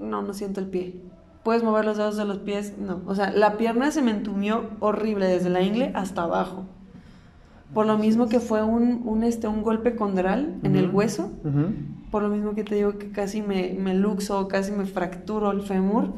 [0.00, 1.02] no, no siento el pie
[1.42, 3.00] puedes mover los dedos de los pies, no.
[3.06, 6.64] O sea, la pierna se me entumió horrible desde la ingle hasta abajo.
[7.74, 11.32] Por lo mismo que fue un, un este, un golpe condral en el hueso.
[12.12, 15.62] Por lo mismo que te digo que casi me, me luxo, casi me fracturo el
[15.62, 16.12] fémur.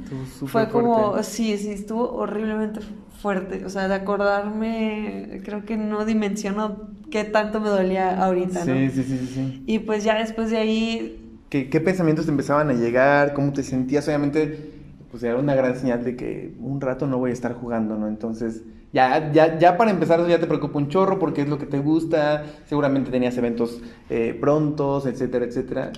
[0.44, 2.80] Fue como, sí, sí, estuvo horriblemente
[3.22, 3.64] fuerte.
[3.64, 8.74] O sea, de acordarme, creo que no dimensiono qué tanto me dolía ahorita, ¿no?
[8.74, 9.62] Sí, sí, sí, sí.
[9.66, 11.38] Y pues ya después de ahí...
[11.48, 13.32] ¿Qué, qué pensamientos te empezaban a llegar?
[13.32, 14.06] ¿Cómo te sentías?
[14.08, 14.72] Obviamente
[15.12, 18.08] pues era una gran señal de que un rato no voy a estar jugando, ¿no?
[18.08, 21.66] Entonces, ya, ya, ya para empezar ya te preocupa un chorro porque es lo que
[21.66, 25.92] te gusta, seguramente tenías eventos eh, prontos, etcétera, etcétera.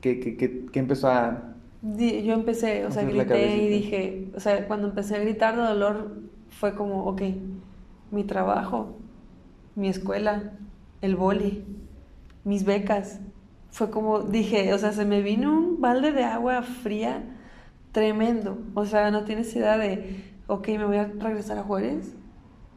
[0.00, 1.54] ¿Qué, qué, qué, empezó a...?
[1.82, 6.20] Yo empecé, o sea, grité y dije, o sea, cuando empecé a gritar de dolor
[6.48, 7.22] fue como, ok,
[8.12, 8.96] mi trabajo,
[9.74, 10.52] mi escuela,
[11.02, 11.64] el boli,
[12.44, 13.20] mis becas.
[13.72, 17.24] Fue como, dije, o sea, se me vino un balde de agua fría
[17.90, 18.56] tremendo.
[18.74, 22.14] O sea, no tienes idea de, ok, me voy a regresar a Juárez,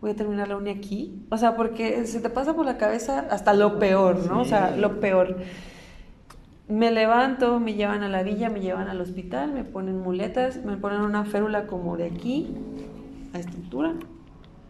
[0.01, 1.25] voy a terminar la uni aquí.
[1.29, 4.41] O sea, porque se te pasa por la cabeza hasta lo peor, ¿no?
[4.41, 5.38] O sea, lo peor.
[6.67, 10.77] Me levanto, me llevan a la villa, me llevan al hospital, me ponen muletas, me
[10.77, 12.47] ponen una férula como de aquí
[13.33, 13.93] a esta altura.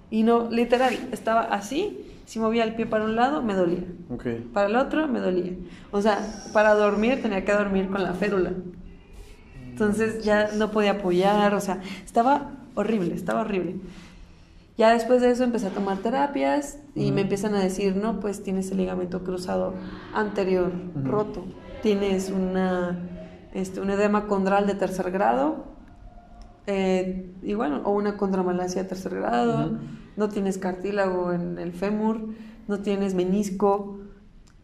[0.09, 2.05] Y no, literal, estaba así.
[2.25, 3.83] Si movía el pie para un lado, me dolía.
[4.53, 5.53] Para el otro, me dolía.
[5.91, 6.19] O sea,
[6.53, 8.53] para dormir tenía que dormir con la férula.
[9.69, 13.77] Entonces ya no podía apoyar, o sea, estaba horrible, estaba horrible.
[14.79, 18.43] Ya después de eso empecé a tomar terapias y me empiezan a decir, no, pues
[18.43, 19.73] tienes el ligamento cruzado
[20.13, 20.71] anterior
[21.03, 21.43] roto,
[21.83, 22.97] tienes una,
[23.53, 25.65] este, un edema condral de tercer grado,
[26.65, 29.77] eh, y bueno, o una condromalacia de tercer grado,
[30.15, 32.29] no tienes cartílago en el fémur,
[32.69, 33.99] no tienes menisco,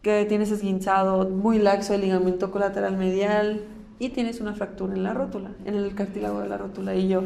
[0.00, 3.66] que tienes esguinzado muy laxo el ligamento colateral medial,
[3.98, 6.94] y tienes una fractura en la rótula, en el cartílago de la rótula.
[6.94, 7.22] Y yo,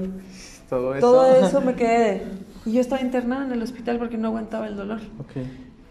[0.69, 1.61] todo eso, todo eso.
[1.61, 5.01] me quedé Y yo estaba internada en el hospital porque no aguantaba el dolor.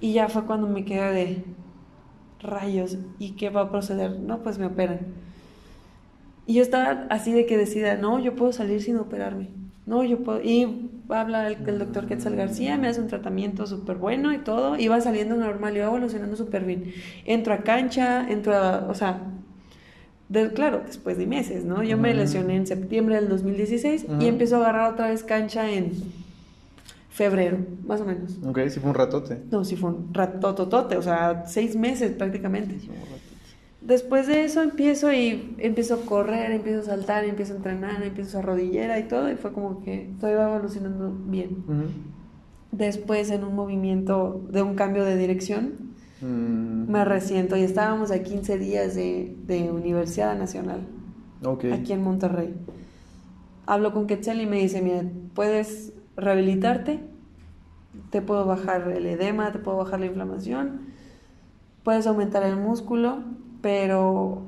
[0.01, 1.43] Y ya fue cuando me quedé de
[2.41, 4.19] rayos, ¿y qué va a proceder?
[4.19, 4.99] No, pues me operan.
[6.45, 9.49] Y yo estaba así de que decida, no, yo puedo salir sin operarme.
[9.85, 10.41] No, yo puedo.
[10.41, 14.77] Y habla el, el doctor Quetzal García, me hace un tratamiento súper bueno y todo.
[14.77, 16.93] Y va saliendo normal, y va evolucionando súper bien.
[17.25, 18.87] Entro a cancha, entro a.
[18.87, 19.21] O sea,
[20.53, 21.83] claro, después de meses, ¿no?
[21.83, 25.91] Yo me lesioné en septiembre del 2016 y empezó a agarrar otra vez cancha en
[27.19, 28.39] febrero, más o menos.
[28.45, 29.41] Ok, sí fue un ratote.
[29.51, 32.79] No, sí fue un ratototote, o sea, seis meses prácticamente.
[33.81, 38.39] Después de eso empiezo y empiezo a correr, empiezo a saltar, empiezo a entrenar, empiezo
[38.39, 41.65] a rodillera y todo, y fue como que todo iba evolucionando bien.
[42.71, 45.89] Después en un movimiento de un cambio de dirección,
[46.21, 46.91] Mm.
[46.91, 50.81] Me resiento y estábamos a 15 días de, de Universidad Nacional,
[51.71, 52.53] aquí en Monterrey.
[53.65, 55.03] Hablo con Quetzal y me dice, mira,
[55.33, 56.99] puedes rehabilitarte,
[58.09, 60.81] te puedo bajar el edema, te puedo bajar la inflamación,
[61.83, 63.19] puedes aumentar el músculo,
[63.61, 64.43] pero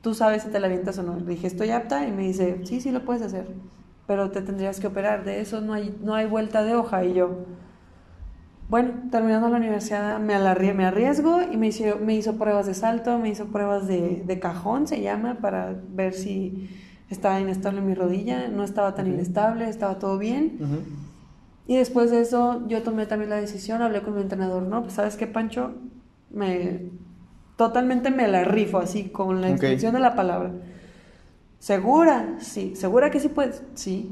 [0.00, 1.16] tú sabes si te la avientas o no.
[1.16, 3.48] Le dije, estoy apta y me dice, sí, sí lo puedes hacer,
[4.06, 7.04] pero te tendrías que operar, de eso no hay, no hay vuelta de hoja.
[7.04, 7.46] Y yo,
[8.68, 10.38] bueno, terminando la universidad me,
[10.74, 14.38] me arriesgo y me hizo, me hizo pruebas de salto, me hizo pruebas de, de
[14.38, 16.68] cajón, se llama, para ver si
[17.10, 18.48] estaba inestable mi rodilla.
[18.48, 20.58] No estaba tan inestable, estaba todo bien.
[21.66, 24.82] Y después de eso yo tomé también la decisión, hablé con mi entrenador, ¿no?
[24.82, 25.72] Pues sabes qué, Pancho,
[26.30, 26.90] me
[27.56, 30.52] totalmente me la rifo así con la extensión de la palabra.
[31.58, 32.36] ¿Segura?
[32.40, 32.76] Sí.
[32.76, 33.62] ¿Segura que sí puedes?
[33.74, 34.10] Sí.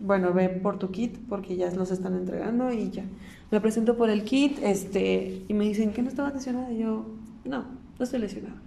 [0.00, 3.04] Bueno, ve por tu kit porque ya los están entregando y ya.
[3.50, 6.70] Me presento por el kit este, y me dicen que no estaba lesionada.
[6.70, 7.06] Y yo,
[7.44, 7.64] no,
[7.98, 8.60] no estoy lesionada.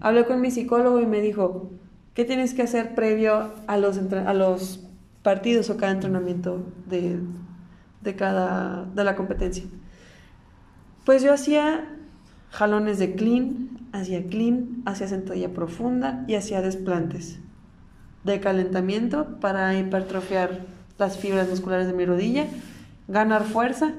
[0.00, 1.70] Hablé con mi psicólogo y me dijo,
[2.14, 4.80] ¿qué tienes que hacer previo a los, a los
[5.22, 7.18] partidos o cada entrenamiento de,
[8.00, 9.64] de, cada, de la competencia?
[11.04, 11.88] Pues yo hacía
[12.50, 17.38] jalones de clean, hacía clean, hacía sentadilla profunda y hacía desplantes
[18.24, 20.60] de calentamiento para hipertrofiar
[20.98, 22.46] las fibras musculares de mi rodilla,
[23.08, 23.94] ganar fuerza,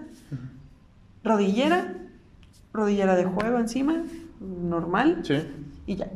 [1.24, 1.96] rodillera,
[2.72, 4.04] rodillera de juego encima,
[4.40, 5.36] normal, sí.
[5.86, 6.10] y ya.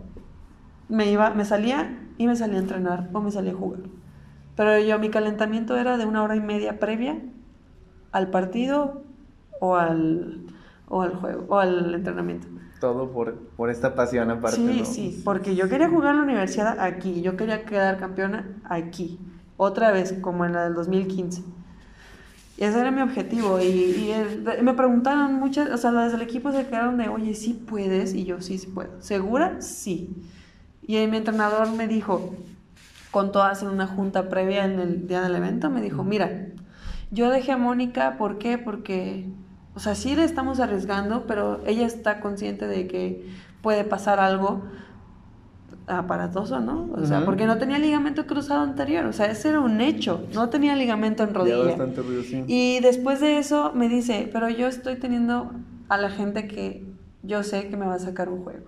[0.90, 3.82] Me iba, me salía y me salía a entrenar o me salía a jugar.
[4.58, 7.18] Pero yo mi calentamiento era de una hora y media previa
[8.12, 9.04] al partido
[9.62, 10.42] o al,
[10.90, 12.48] o al juego o al entrenamiento
[12.80, 14.58] todo por, por esta pasión aparte.
[14.58, 19.20] Sí, sí, porque yo quería jugar en la universidad aquí, yo quería quedar campeona aquí,
[19.58, 21.44] otra vez, como en la del 2015.
[22.58, 23.60] Y ese era mi objetivo.
[23.62, 24.14] Y,
[24.64, 28.26] me preguntaron muchas, o sea, desde el equipo se quedaron de, oye, sí puedes, y
[28.26, 29.02] yo sí, sí puedo.
[29.02, 29.62] ¿Segura?
[29.62, 30.16] Sí.
[30.82, 32.34] Y mi entrenador me dijo,
[33.18, 36.50] con todas en una junta previa en el día del evento, me dijo, mira,
[37.10, 38.60] yo dejé a Mónica, ¿por qué?
[38.60, 39.26] Porque
[39.74, 43.28] o sea, sí le estamos arriesgando, pero ella está consciente de que
[43.64, 44.62] puede pasar algo
[45.88, 46.92] aparatoso, ¿no?
[46.94, 50.50] O sea, porque no tenía ligamento cruzado anterior, o sea, ese era un hecho, no
[50.50, 51.64] tenía ligamento en rodilla.
[51.64, 52.44] bastante ruido, sí.
[52.46, 55.50] Y después de eso me dice, pero yo estoy teniendo
[55.90, 56.86] a la gente que
[57.24, 58.68] yo sé que me va a sacar un juego.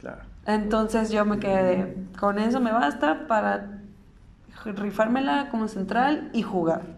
[0.00, 0.22] Claro.
[0.48, 3.82] Entonces yo me quedé, con eso me basta para
[4.64, 6.96] rifármela como central y jugar.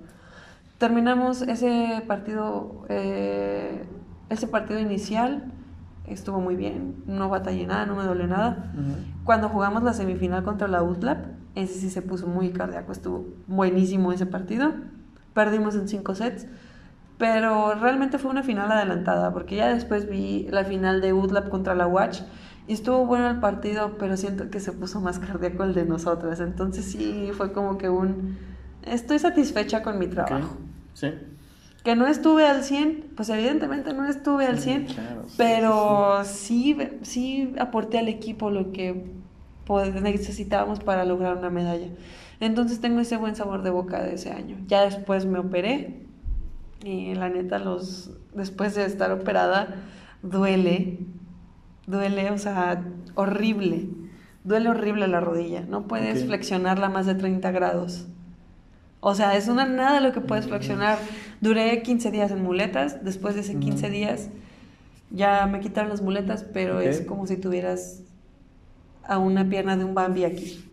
[0.78, 3.84] Terminamos ese partido, eh,
[4.28, 5.50] ese partido inicial,
[6.06, 8.72] estuvo muy bien, no batallé nada, no me dolió nada.
[9.24, 14.12] Cuando jugamos la semifinal contra la UTLAP, ese sí se puso muy cardíaco, estuvo buenísimo
[14.12, 14.74] ese partido.
[15.34, 16.46] Perdimos en cinco sets,
[17.18, 21.74] pero realmente fue una final adelantada, porque ya después vi la final de UTLAP contra
[21.74, 22.20] la Watch
[22.66, 26.40] y estuvo bueno el partido, pero siento que se puso más cardíaco el de nosotras.
[26.40, 28.38] Entonces sí, fue como que un...
[28.82, 30.56] Estoy satisfecha con mi trabajo.
[30.94, 31.12] Sí.
[31.84, 34.88] Que no estuve al 100, pues evidentemente no estuve al 100,
[35.36, 36.76] pero sí.
[37.02, 39.10] sí, aporté al equipo lo que
[40.02, 41.88] necesitábamos para lograr una medalla.
[42.40, 44.56] Entonces tengo ese buen sabor de boca de ese año.
[44.66, 46.06] Ya después me operé
[46.82, 49.76] y la neta los después de estar operada
[50.22, 50.98] duele,
[51.90, 52.82] duele, o sea,
[53.14, 53.88] horrible.
[54.44, 58.06] Duele horrible la rodilla, no puedes flexionarla más de 30 grados.
[59.00, 60.98] O sea, es una nada lo que puedes flexionar.
[61.40, 64.30] Duré 15 días en muletas, después de ese 15 días
[65.10, 68.02] ya me quitaron las muletas, pero es como si tuvieras
[69.04, 70.64] a una pierna de un Bambi aquí.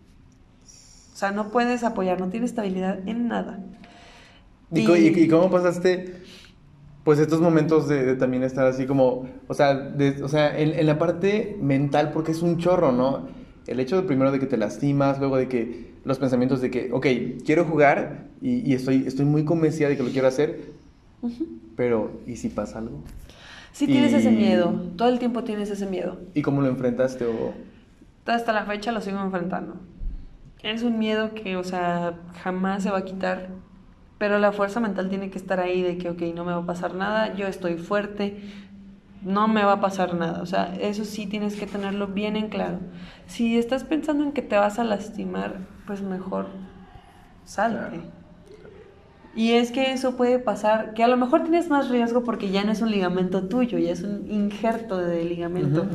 [1.14, 3.60] O sea, no puedes apoyar, no tienes estabilidad en nada.
[4.72, 6.22] ¿Y, cómo pasaste,
[7.08, 11.00] pues, estos momentos de, también estar así como, o sea, o sea en, en, la
[11.00, 13.30] parte mental, porque es un chorro, ¿no?
[13.66, 16.90] El hecho de primero de que te lastimas, luego de que los pensamientos de que,
[16.92, 17.08] ok,
[17.46, 20.74] quiero jugar y, estoy, estoy muy convencida de que lo quiero hacer,
[21.78, 23.00] pero ¿y si pasa algo?
[23.72, 26.20] Sí tienes ese miedo, todo el tiempo tienes ese miedo.
[26.34, 27.54] ¿Y cómo lo enfrentaste o...?
[28.26, 29.78] Hasta la fecha lo sigo enfrentando.
[30.62, 33.48] Es un miedo que, o sea, jamás se va a quitar,
[34.18, 36.66] pero la fuerza mental tiene que estar ahí de que, ok, no me va a
[36.66, 38.42] pasar nada, yo estoy fuerte,
[39.24, 40.42] no me va a pasar nada.
[40.42, 42.80] O sea, eso sí tienes que tenerlo bien en claro.
[43.26, 46.48] Si estás pensando en que te vas a lastimar, pues mejor
[47.46, 48.02] salte.
[49.36, 52.64] Y es que eso puede pasar, que a lo mejor tienes más riesgo porque ya
[52.64, 55.86] no es un ligamento tuyo, ya es un injerto de ligamento.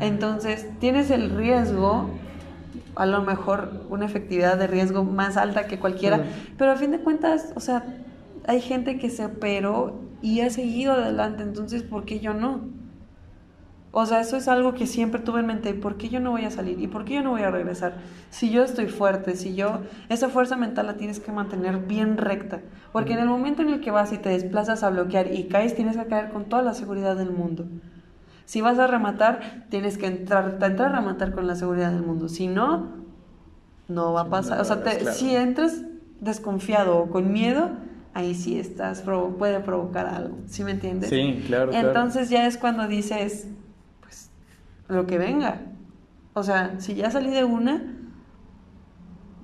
[0.00, 2.08] Entonces, tienes el riesgo,
[2.94, 6.24] a lo mejor una efectividad de riesgo más alta que cualquiera,
[6.58, 7.84] pero a fin de cuentas, o sea,
[8.46, 12.76] hay gente que se operó y ha seguido adelante, entonces, ¿por qué yo no?
[13.98, 16.44] O sea, eso es algo que siempre tuve en mente, ¿por qué yo no voy
[16.44, 16.78] a salir?
[16.80, 17.94] ¿Y por qué yo no voy a regresar?
[18.28, 22.60] Si yo estoy fuerte, si yo, esa fuerza mental la tienes que mantener bien recta,
[22.92, 25.74] porque en el momento en el que vas y te desplazas a bloquear y caes,
[25.74, 27.64] tienes que caer con toda la seguridad del mundo.
[28.46, 32.28] Si vas a rematar, tienes que entrar, entrar a rematar con la seguridad del mundo.
[32.28, 33.04] Si no,
[33.88, 34.60] no va a pasar.
[34.60, 34.82] o sea,
[35.12, 35.82] si entras
[36.20, 37.70] desconfiado o con miedo,
[38.14, 41.10] ahí sí estás, puede provocar algo, ¿sí me entiendes?
[41.10, 41.72] Sí, claro.
[41.72, 43.48] Entonces ya es cuando dices,
[44.00, 44.30] pues,
[44.88, 45.60] lo que venga.
[46.32, 47.82] O sea, si ya salí de una,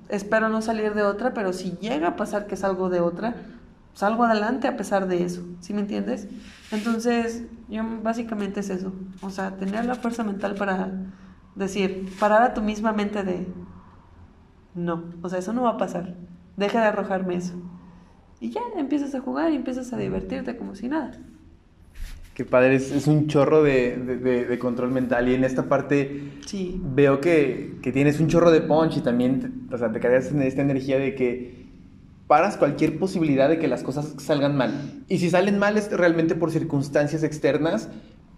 [0.09, 3.35] espero no salir de otra, pero si llega a pasar que salgo de otra,
[3.93, 6.27] salgo adelante a pesar de eso, ¿sí me entiendes?
[6.71, 10.91] Entonces, yo básicamente es eso, o sea, tener la fuerza mental para
[11.55, 13.47] decir, parar a tu misma mente de,
[14.75, 16.15] no, o sea, eso no va a pasar,
[16.57, 17.53] deja de arrojarme eso.
[18.39, 21.11] Y ya empiezas a jugar y empiezas a divertirte como si nada.
[22.33, 26.31] Qué padre, es, un chorro de, control mental y en esta parte
[26.81, 30.41] veo que, que, tienes un chorro de punch y también o sea, te cargas en
[30.41, 31.62] esta energía de que
[32.33, 35.03] paras cualquier posibilidad de que las cosas salgan mal.
[35.07, 37.89] Y si salen mal es realmente por circunstancias externas,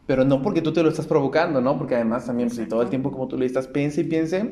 [0.06, 1.78] pero no porque tú te lo estás provocando, ¿no?
[1.78, 4.52] Porque además también pues, si todo el tiempo como tú le estás piense y piense,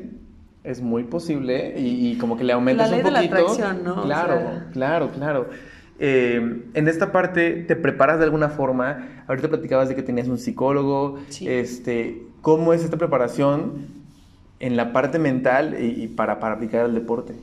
[0.62, 3.34] es muy posible y, como que le aumentas la ley un poquito.
[3.34, 4.02] De la atracción, ¿no?
[4.04, 5.50] Claro, claro, claro.
[5.98, 9.24] Eh, en esta parte te preparas de alguna forma.
[9.26, 11.18] Ahorita platicabas de que tenías un psicólogo.
[11.42, 13.88] Este, ¿Cómo es esta preparación
[14.58, 17.34] en la parte mental y, para, para aplicar al deporte?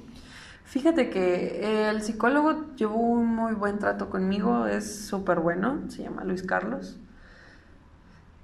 [0.72, 6.24] Fíjate que el psicólogo llevó un muy buen trato conmigo, es súper bueno, se llama
[6.24, 6.97] Luis Carlos.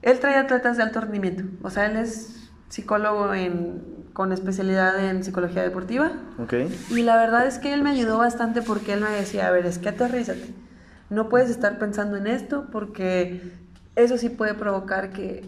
[0.02, 5.24] Él trae atletas de alto rendimiento, o sea, él es psicólogo en con especialidad en
[5.24, 6.12] psicología deportiva.
[6.38, 6.68] Okay.
[6.90, 9.66] Y la verdad es que él me ayudó bastante porque él me decía, a ver,
[9.66, 10.54] es que aterrízate.
[11.10, 13.54] No puedes estar pensando en esto porque
[13.96, 15.46] eso sí puede provocar que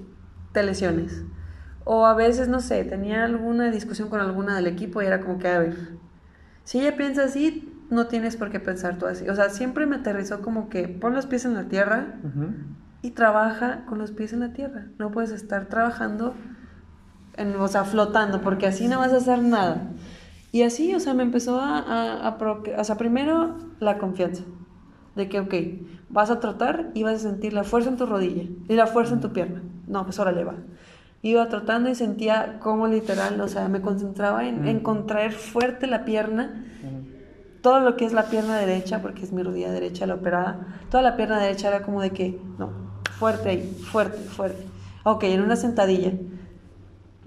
[0.54, 1.24] te lesiones.
[1.84, 5.40] O a veces, no sé, tenía alguna discusión con alguna del equipo y era como
[5.40, 5.76] que, a ver,
[6.70, 9.28] si ella piensa así, no tienes por qué pensar tú así.
[9.28, 12.20] O sea, siempre me aterrizó como que pon los pies en la tierra
[13.02, 14.86] y trabaja con los pies en la tierra.
[15.00, 16.36] No puedes estar trabajando
[17.60, 19.94] o sea, flotando, porque así no vas a hacer nada.
[20.52, 21.80] Y así, o sea, me empezó a,
[22.28, 24.44] a, o sea, primero la confianza,
[25.16, 25.56] de que, ok,
[26.10, 29.16] vas a trotar y vas a sentir la fuerza en tu rodilla y la fuerza
[29.16, 29.64] en tu pierna.
[29.88, 30.54] No, pues ahora le va.
[31.22, 36.06] Iba trotando y sentía como literal, o sea, me concentraba en, en contraer fuerte la
[36.06, 36.66] pierna,
[37.62, 41.04] todo lo que es la pierna derecha, porque es mi rodilla derecha la operada, toda
[41.04, 42.72] la pierna derecha era como de que, no,
[43.18, 44.66] fuerte ahí, fuerte, fuerte.
[45.04, 46.14] Ok, en una sentadilla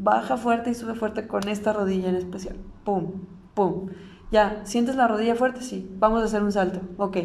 [0.03, 2.57] baja fuerte y sube fuerte con esta rodilla en especial.
[2.85, 3.91] Pum, pum.
[4.31, 5.63] Ya, ¿sientes la rodilla fuerte?
[5.63, 5.89] Sí.
[5.99, 6.81] Vamos a hacer un salto.
[6.97, 7.19] Ok.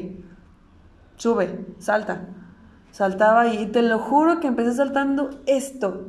[1.15, 2.28] Sube, salta.
[2.91, 6.07] Saltaba y te lo juro que empecé saltando esto.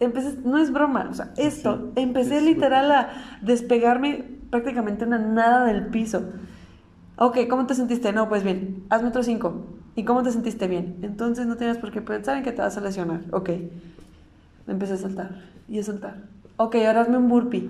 [0.00, 1.92] Empecé, no es broma, o sea, esto.
[1.96, 3.10] empecé literal a
[3.42, 6.22] despegarme prácticamente una nada del piso.
[7.16, 8.12] Ok, ¿cómo te sentiste?
[8.12, 9.66] No, pues bien, hazme otro cinco.
[9.96, 10.98] ¿Y cómo te sentiste bien?
[11.02, 13.22] Entonces no tienes por qué pensar en que te vas a lesionar.
[13.32, 13.50] Ok.
[14.68, 15.30] Empecé a saltar
[15.66, 16.18] y a saltar.
[16.56, 17.68] Ok, ahora hazme un burpee.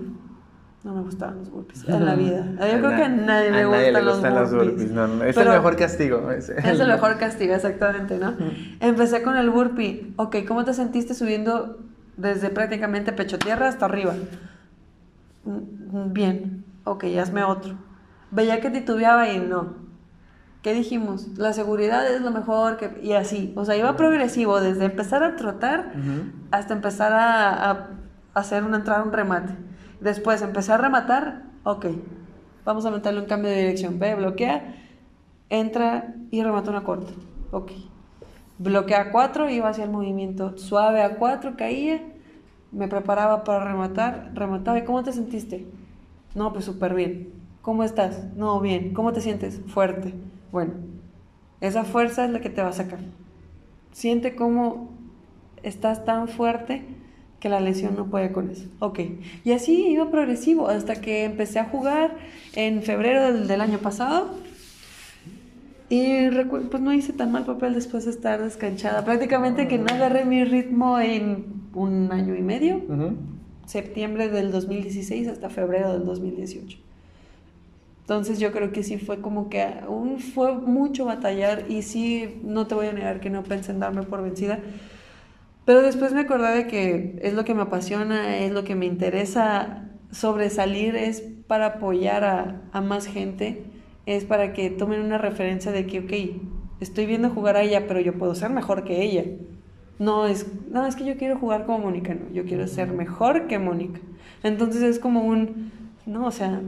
[0.83, 2.45] No me gustaban los burpees en la vida.
[2.45, 4.05] Yo creo que a nadie me gustan,
[4.35, 4.91] los, burpees.
[5.25, 6.29] es el mejor castigo.
[6.31, 8.35] Es el, mejor castigo, exactamente, ¿no?
[8.79, 10.13] Empecé con el burpee.
[10.17, 11.79] Ok, ¿cómo te sentiste subiendo
[12.19, 14.13] desde prácticamente pecho tierra hasta arriba?
[15.45, 16.65] Bien.
[16.83, 17.75] Ok, hazme otro.
[18.31, 19.89] Veía que titubeaba y no.
[20.61, 21.37] ¿Qué dijimos?
[21.37, 22.99] La seguridad es lo mejor que...
[23.01, 25.93] Y así, o sea, iba progresivo, desde empezar a trotar
[26.51, 27.87] hasta empezar a,
[28.33, 29.53] hacer una entrada, un remate.
[30.01, 31.85] Después empecé a rematar, ok,
[32.65, 33.99] vamos a meterle un cambio de dirección.
[33.99, 34.75] Ve, bloquea,
[35.49, 37.13] entra y remata una corta.
[37.51, 37.71] Ok.
[38.59, 42.01] Bloquea a cuatro, iba hacia el movimiento suave a cuatro, caía,
[42.71, 44.77] me preparaba para rematar, remataba.
[44.77, 45.65] ¿Y cómo te sentiste?
[46.35, 47.29] No, pues súper bien.
[47.61, 48.25] ¿Cómo estás?
[48.35, 48.93] No, bien.
[48.93, 49.61] ¿Cómo te sientes?
[49.67, 50.13] Fuerte.
[50.51, 50.73] Bueno,
[51.61, 52.99] esa fuerza es la que te va a sacar.
[53.91, 54.89] Siente cómo
[55.63, 56.83] estás tan fuerte
[57.39, 58.67] que la lesión no puede con eso.
[58.79, 58.99] Ok.
[59.43, 62.15] Y así iba progresivo hasta que empecé a jugar
[62.55, 64.29] en febrero del, año pasado.
[65.89, 66.29] Y
[66.69, 69.03] pues no hice tan mal papel después de estar descanchada.
[69.03, 72.81] Prácticamente que no agarré mi ritmo en un año y medio.
[73.65, 76.77] Septiembre del 2016 hasta febrero del 2018.
[78.01, 82.65] Entonces yo creo que sí fue como que aún fue mucho batallar y sí, no
[82.65, 84.59] te voy a negar que no pensé en darme por vencida.
[85.65, 88.87] Pero después me acordé de que es lo que me apasiona, es lo que me
[88.87, 93.68] interesa sobresalir, es para apoyar a, a más gente,
[94.15, 96.41] es para que tomen una referencia de que, ok,
[96.79, 99.23] estoy viendo jugar a ella, pero yo puedo ser mejor que ella.
[99.99, 103.45] No es, no, es que yo quiero jugar como Mónica, no, yo quiero ser mejor
[103.47, 103.99] que Mónica.
[104.41, 105.71] Entonces es como un,
[106.07, 106.59] no, o sea,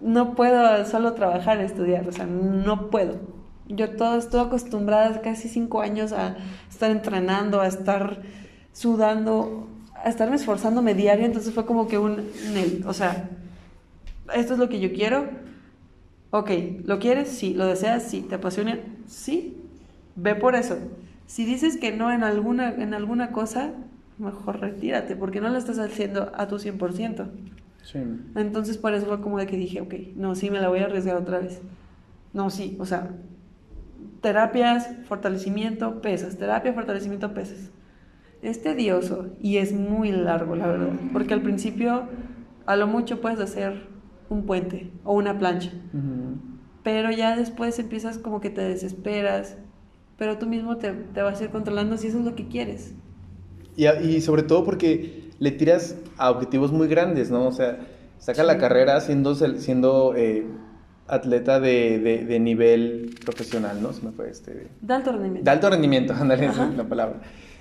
[0.00, 3.18] no puedo solo trabajar, estudiar, o sea, no puedo.
[3.68, 6.36] Yo todo, estoy acostumbrada casi cinco años a
[6.70, 8.22] estar entrenando, a estar
[8.72, 9.68] sudando,
[10.02, 12.30] a estarme esforzándome diario, entonces fue como que un,
[12.86, 13.28] o sea,
[14.34, 15.49] esto es lo que yo quiero.
[16.30, 16.50] Ok,
[16.84, 17.28] ¿lo quieres?
[17.28, 17.54] Sí.
[17.54, 18.04] ¿Lo deseas?
[18.04, 18.22] Sí.
[18.22, 18.78] ¿Te apasiona?
[19.06, 19.56] Sí.
[20.16, 20.78] Ve por eso.
[21.26, 23.72] Si dices que no en alguna, en alguna cosa,
[24.18, 27.28] mejor retírate, porque no lo estás haciendo a tu 100%.
[28.36, 30.84] Entonces por eso fue como de que dije, ok, no, sí me la voy a
[30.84, 31.60] arriesgar otra vez.
[32.32, 33.10] No, sí, o sea,
[34.20, 37.70] terapias, fortalecimiento, pesas, terapia, fortalecimiento, pesas.
[38.42, 42.04] Es tedioso y es muy largo, la verdad, porque al principio
[42.66, 43.88] a lo mucho puedes hacer
[44.30, 45.70] un puente o una plancha,
[46.82, 49.58] pero ya después empiezas como que te desesperas,
[50.16, 52.94] pero tú mismo te, te vas a ir controlando si eso es lo que quieres.
[53.76, 57.46] Y, y sobre todo porque le tiras a objetivos muy grandes, ¿no?
[57.46, 57.78] O sea,
[58.18, 60.46] saca la carrera siendo, siendo eh,
[61.08, 63.92] atleta de, de, nivel profesional, ¿no?
[63.92, 64.68] Se me fue este...
[64.80, 65.44] De alto rendimiento.
[65.44, 67.20] De alto rendimiento, ándale, esa es la palabra.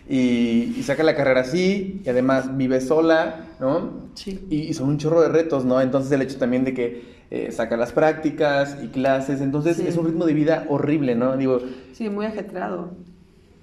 [0.10, 4.10] Y, y, saca la carrera así, y además vive sola, ¿no?
[4.16, 4.44] Sí.
[4.50, 5.80] Y, son un chorro de retos, ¿no?
[5.82, 10.08] Entonces el hecho también de que eh, saca las prácticas y clases, entonces es un
[10.08, 11.38] ritmo de vida horrible, ¿no?
[11.38, 11.60] Digo...
[11.94, 12.90] Sí, muy ajetreado.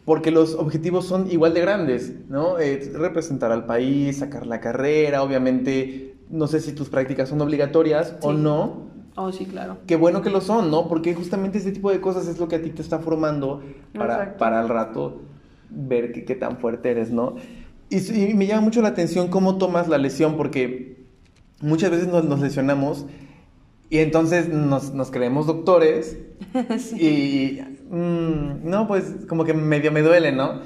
[0.04, 2.60] Porque los objetivos son igual de grandes, ¿no?
[2.60, 8.14] Eh, representar al país, sacar la carrera, obviamente, no sé si tus prácticas son obligatorias
[8.20, 8.86] o no,
[9.18, 9.78] Oh, sí, claro.
[9.86, 10.88] Qué bueno que lo son, ¿no?
[10.88, 13.62] Porque justamente ese tipo de cosas es lo que a ti te está formando
[13.94, 15.22] para, para al rato
[15.70, 17.36] ver qué, tan fuerte eres, ¿no?
[17.88, 21.04] Y, me llama mucho la atención cómo tomas la lesión, porque
[21.60, 23.06] muchas veces nos, lesionamos
[23.88, 26.18] y entonces nos, creemos doctores
[26.98, 27.60] y,
[27.90, 30.60] mm, no, pues como que medio me duele, ¿no?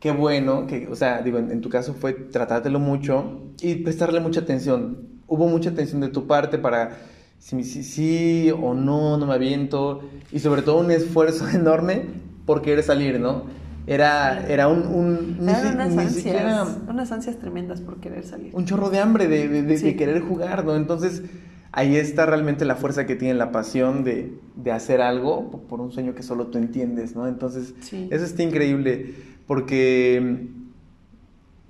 [0.00, 4.20] Qué bueno, que, o sea, digo, en, en tu caso fue tratártelo mucho y prestarle
[4.20, 5.08] mucha atención.
[5.26, 6.98] Hubo mucha atención de tu parte para
[7.38, 10.00] si, sí o no, no me aviento,
[10.32, 12.02] y sobre todo un esfuerzo enorme
[12.44, 13.44] por querer salir, ¿no?
[13.86, 14.86] Era, era un...
[14.86, 15.64] un unas,
[15.96, 18.50] ansias, unas ansias tremendas por querer salir.
[18.54, 20.74] Un chorro de hambre, de, de, querer jugar, ¿no?
[20.74, 21.22] Entonces
[21.70, 25.92] ahí está realmente la fuerza que tiene la pasión de, de hacer algo por un
[25.92, 27.28] sueño que solo tú entiendes, ¿no?
[27.28, 27.74] Entonces,
[28.10, 29.14] eso está increíble,
[29.46, 30.48] porque,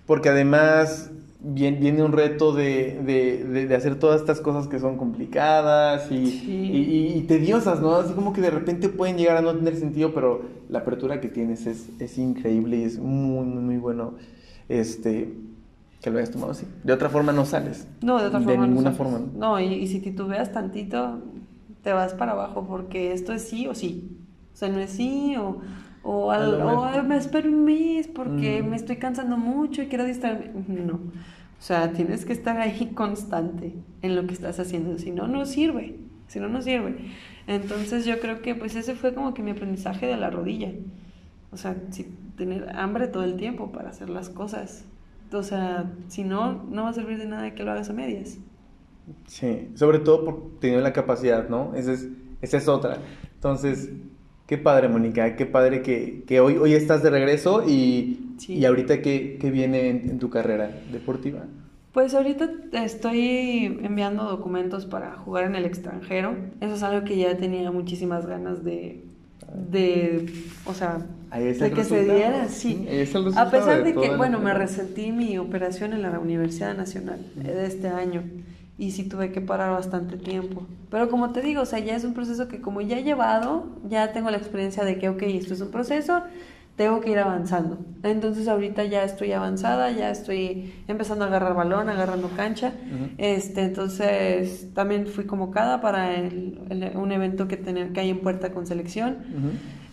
[0.06, 1.10] porque además
[1.40, 7.96] viene, un reto de, hacer todas estas cosas que son complicadas y, tediosas, ¿no?
[7.96, 11.28] Así como que de repente pueden llegar a no tener sentido, pero la apertura que
[11.28, 14.14] tienes es, increíble y es muy, muy, muy bueno
[14.68, 15.34] este,
[16.00, 16.66] que lo hayas tomado así.
[16.84, 17.86] De otra forma no sales.
[18.02, 18.62] No, de otra forma.
[18.62, 19.20] De ninguna forma.
[19.34, 21.20] No, y, y si titubeas tantito,
[21.82, 24.18] te vas para abajo porque esto es sí o sí.
[24.52, 25.58] O sea, no es sí o
[26.08, 28.68] o, al, me espero un mes porque mm.
[28.68, 30.52] me estoy cansando mucho y quiero distraerme.
[30.68, 30.94] No.
[30.94, 34.98] O sea, tienes que estar ahí constante en lo que estás haciendo.
[34.98, 35.96] Si no, no sirve.
[36.28, 36.96] Si no, no sirve.
[37.48, 40.72] Entonces yo creo que pues ese fue como que mi aprendizaje de la rodilla.
[41.50, 42.04] O sea, si,
[42.36, 44.84] tener hambre todo el tiempo para hacer las cosas.
[45.32, 48.38] O sea, si no, no va a servir de nada que lo hagas a medias.
[49.26, 51.74] Sí, sobre todo por tener la capacidad, ¿no?
[51.74, 52.08] Esa es,
[52.42, 52.98] esa es otra.
[53.34, 53.90] Entonces,
[54.46, 59.02] Qué padre, Mónica, qué padre que, que, hoy, hoy estás de regreso y, y ahorita
[59.02, 61.40] qué, qué viene en, tu carrera deportiva.
[61.92, 66.36] Pues ahorita estoy enviando documentos para jugar en el extranjero.
[66.60, 69.02] Eso es algo que ya tenía muchísimas ganas de,
[69.52, 70.26] de
[70.64, 70.98] o sea,
[71.32, 72.86] de que se diera, sí.
[73.36, 77.88] A pesar de, que, bueno, me resentí mi operación en la Universidad Nacional de este
[77.88, 78.22] año
[78.78, 80.66] y sí tuve que parar bastante tiempo.
[80.90, 83.66] Pero como te digo, o sea, ya es un proceso que como ya he llevado,
[83.88, 86.22] ya tengo la experiencia de que, ok, esto es un proceso,
[86.76, 87.78] tengo que ir avanzando.
[88.02, 92.72] Entonces ahorita ya estoy avanzada, ya estoy empezando a agarrar balón, agarrando cancha.
[93.16, 96.10] este, entonces también fui convocada para
[96.94, 99.16] un evento que, tenía, que hay en Puerta con selección.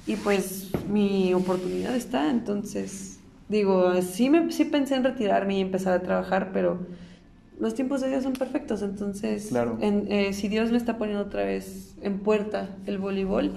[0.05, 5.93] Y pues mi oportunidad está, entonces digo, sí, me, sí pensé en retirarme y empezar
[5.93, 6.79] a trabajar, pero
[7.59, 9.51] los tiempos de Dios son perfectos, entonces
[9.81, 13.53] eh, si Dios me está poniendo otra vez en puerta el voleibol,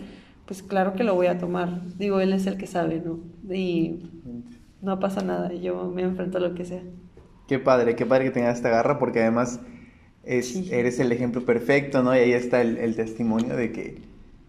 [0.47, 1.81] pues claro que lo voy a tomar.
[1.97, 3.19] Digo, Él es el que sabe, ¿no?
[3.53, 4.11] Y
[4.83, 6.83] no pasa nada, yo me enfrento a lo que sea.
[7.49, 9.61] Qué padre, qué padre que tengas esta garra, porque además
[10.25, 12.15] es, eres el ejemplo perfecto, ¿no?
[12.15, 14.03] Y ahí está el, el, testimonio de que,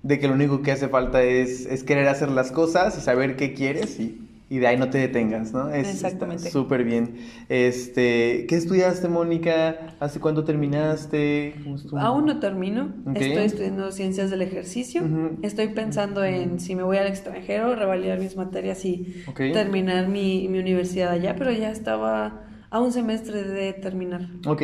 [0.04, 3.36] de que lo único que hace falta es, es querer hacer las cosas y saber
[3.36, 5.70] qué quieres y y de ahí no te detengas, ¿no?
[5.70, 6.50] Es, Exactamente.
[6.50, 7.18] Súper bien.
[7.50, 9.96] Este, ¿Qué estudiaste, Mónica?
[10.00, 11.56] ¿Hace cuándo terminaste?
[11.98, 12.94] Aún no termino.
[13.14, 15.04] Estoy estudiando ciencias del ejercicio.
[15.42, 20.60] Estoy pensando en si me voy al extranjero, revalidar mis materias y terminar mi, mi
[20.60, 24.30] universidad allá, pero ya estaba a un semestre de terminar.
[24.46, 24.64] Ok.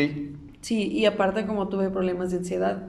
[0.61, 2.87] Sí, y aparte como tuve problemas de ansiedad,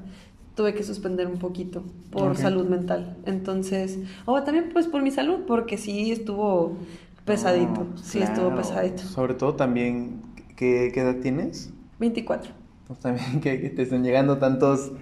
[0.55, 3.17] tuve que suspender un poquito por salud mental.
[3.27, 6.77] Entonces, o también pues por mi salud, porque sí estuvo
[7.25, 9.03] pesadito, sí estuvo pesadito.
[9.03, 10.23] Sobre todo también,
[10.57, 11.73] ¿qué, edad tienes?
[11.99, 12.53] 24.
[12.87, 14.93] Pues también que, te estén llegando tantos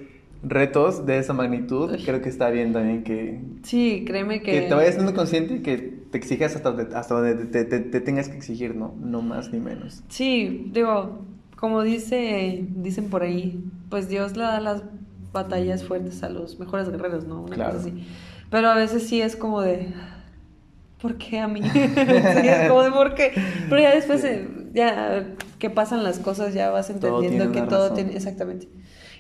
[0.43, 3.41] retos de esa magnitud, creo que está bien también que...
[3.63, 4.53] Sí, créeme que...
[4.53, 8.01] Que te vayas siendo consciente y que te exijas hasta donde, hasta donde te, te,
[8.01, 8.95] tengas que exigir, ¿no?
[9.01, 10.03] No más ni menos.
[10.09, 11.21] Sí, digo,
[11.57, 14.83] como dice, dicen por ahí, pues Dios le da las
[15.33, 17.43] batallas fuertes a los mejores guerreros, ¿no?
[17.43, 18.07] Una cosa así.
[18.51, 19.93] Pero a veces sí es como de,
[21.01, 21.61] ¿por qué a mí?
[21.75, 23.33] es como de, ¿por qué?
[23.69, 24.25] Pero ya después,
[24.73, 25.27] ya
[25.59, 28.69] que pasan las cosas, ya vas entendiendo que todo tiene, exactamente.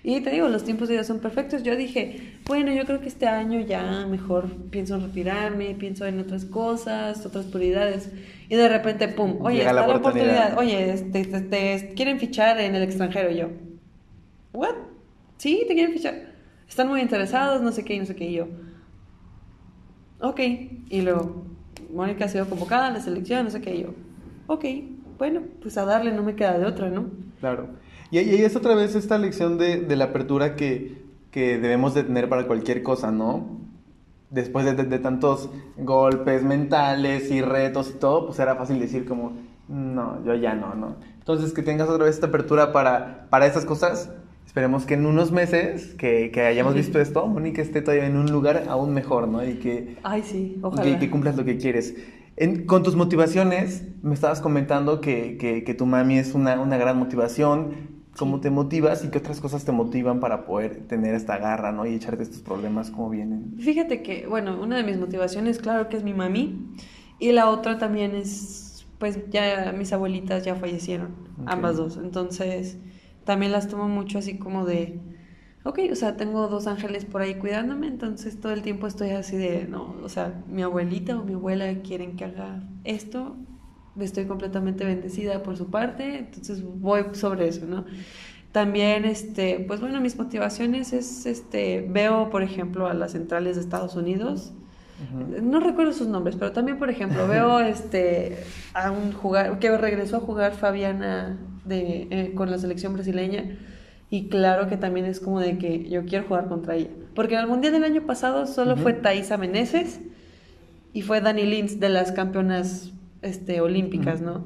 [0.05, 1.63] Y te digo, los tiempos de Dios son perfectos.
[1.63, 6.19] Yo dije, bueno, yo creo que este año ya mejor pienso en retirarme, pienso en
[6.19, 8.11] otras cosas, otras prioridades.
[8.49, 10.59] Y de repente, pum, oye, está la oportunidad.
[10.59, 13.31] Oye, te, te, quieren fichar en el extranjero.
[13.31, 13.49] Y yo,
[14.53, 14.75] ¿what?
[15.43, 16.14] Sí, te quieren fichar.
[16.68, 18.26] Están muy interesados, no sé qué, no sé qué.
[18.26, 18.47] Y yo,
[20.20, 20.38] ok.
[20.88, 21.43] Y luego,
[21.93, 23.74] Mónica ha sido convocada a la selección, no sé qué.
[23.74, 23.88] Y yo,
[24.47, 24.64] ok,
[25.18, 27.07] bueno, pues a darle, no me queda de otra, ¿no?
[27.40, 27.70] Claro.
[28.12, 32.47] Y, ahí es otra vez esta lección de, la apertura que, debemos de tener para
[32.47, 33.59] cualquier cosa, ¿no?
[34.30, 39.32] Después de, tantos golpes mentales y retos y todo, pues era fácil decir como,
[39.66, 40.99] no, yo ya no, ¿no?
[41.18, 44.09] Entonces que tengas otra vez esta apertura para, para estas cosas,
[44.47, 48.64] esperemos que en unos meses que, hayamos visto esto, Mónica esté todavía en un lugar
[48.68, 49.45] aún mejor, ¿no?
[49.45, 50.99] Y que, Ay, sí, ojalá.
[50.99, 51.95] que, cumplas lo que quieres.
[52.66, 58.40] con tus motivaciones, me estabas comentando que, tu mami es una, una gran motivación, cómo
[58.40, 61.86] te motivas y qué otras cosas te motivan para poder tener esta garra, ¿no?
[61.86, 63.55] Y echarte estos problemas como vienen.
[63.59, 66.74] Fíjate que, bueno, una de mis motivaciones, claro que es mi mami,
[67.18, 71.14] y la otra también es, pues ya mis abuelitas ya fallecieron,
[71.47, 72.78] ambas dos, entonces
[73.25, 75.01] también las tomo mucho así como de,
[75.64, 79.37] ok, o sea, tengo dos ángeles por ahí cuidándome, entonces todo el tiempo estoy así
[79.37, 83.37] de, no, o sea, mi abuelita o mi abuela quieren que haga esto,
[83.99, 87.85] estoy completamente bendecida por su parte, entonces voy sobre eso, ¿no?
[88.51, 93.62] También, este, pues bueno, mis motivaciones es, este, veo, por ejemplo, a las centrales de
[93.62, 94.53] Estados Unidos,
[95.43, 98.39] no recuerdo sus nombres, pero también, por ejemplo, veo, este,
[98.75, 103.59] a un jugar, que regresó a jugar Fabiana de, eh, con la selección brasileña,
[104.11, 107.41] y claro que también es como de que yo quiero jugar contra ella, porque en
[107.41, 110.01] el Mundial del año pasado solo fue Thaisa Meneses
[110.93, 112.93] y fue Dani Lins de las campeonas
[113.23, 114.45] este, olímpicas, ¿no?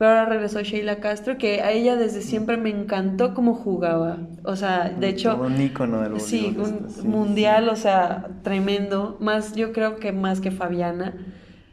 [0.00, 4.16] Pero ahora regresó Sheila Castro, que a ella desde siempre me encantó cómo jugaba.
[4.44, 5.36] O sea, de hecho...
[5.36, 9.18] Un ícono del Sí, un mundial, o sea, tremendo.
[9.20, 11.12] Más, yo creo que más que Fabiana.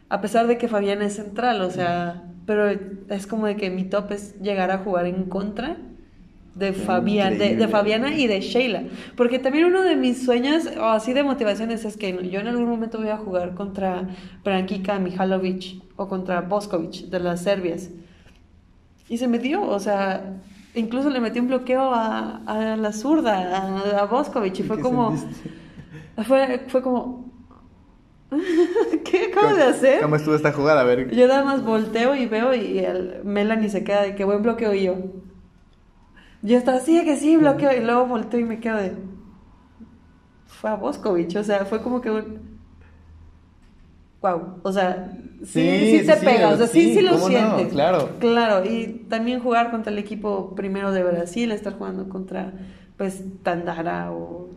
[0.10, 2.24] A pesar de que Fabiana es central, o sea...
[2.48, 2.70] Pero
[3.10, 5.78] es como de que mi top es llegar a jugar en contra
[6.56, 8.84] de, Fabián, de, Fabiana y de Sheila.
[9.16, 12.68] Porque también uno de mis sueños, o así de motivaciones, es que yo en algún
[12.68, 14.08] momento voy a jugar contra
[14.44, 17.90] Brankika Mihalovic o contra Boskovic de las Serbias.
[19.10, 20.38] Y se metió, o sea,
[20.74, 25.16] incluso le metí un bloqueo a, a la zurda, a, a Boskovic, y fue como.
[26.26, 27.27] Fue, fue como.
[29.06, 30.02] ¿Qué acabo de hacer?
[30.02, 30.82] ¿Cómo estuvo esta jugada?
[30.82, 31.10] A ver.
[31.12, 34.74] Yo nada más volteo y veo y el Melanie se queda de que buen bloqueo
[34.74, 34.96] y yo.
[36.42, 37.74] Yo estaba así, que sí, bloqueo.
[37.74, 38.96] Y luego volteo y me quedo de.
[40.46, 42.58] Fue a Boscovich, o sea, fue como que un.
[44.22, 45.12] Wow, o sea,
[45.46, 47.72] sí, sí, se pega, o sea, sí, sí, lo sientes.
[47.72, 48.10] Claro.
[48.20, 52.52] Claro, y también jugar contra el equipo primero de Brasil, estar jugando contra,
[52.98, 54.50] pues, Tandara o,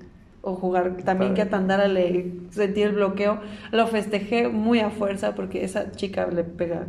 [0.43, 3.41] o jugar también que a Tandara le sentí el bloqueo.
[3.72, 6.86] Lo festejé muy a fuerza porque esa chica le pega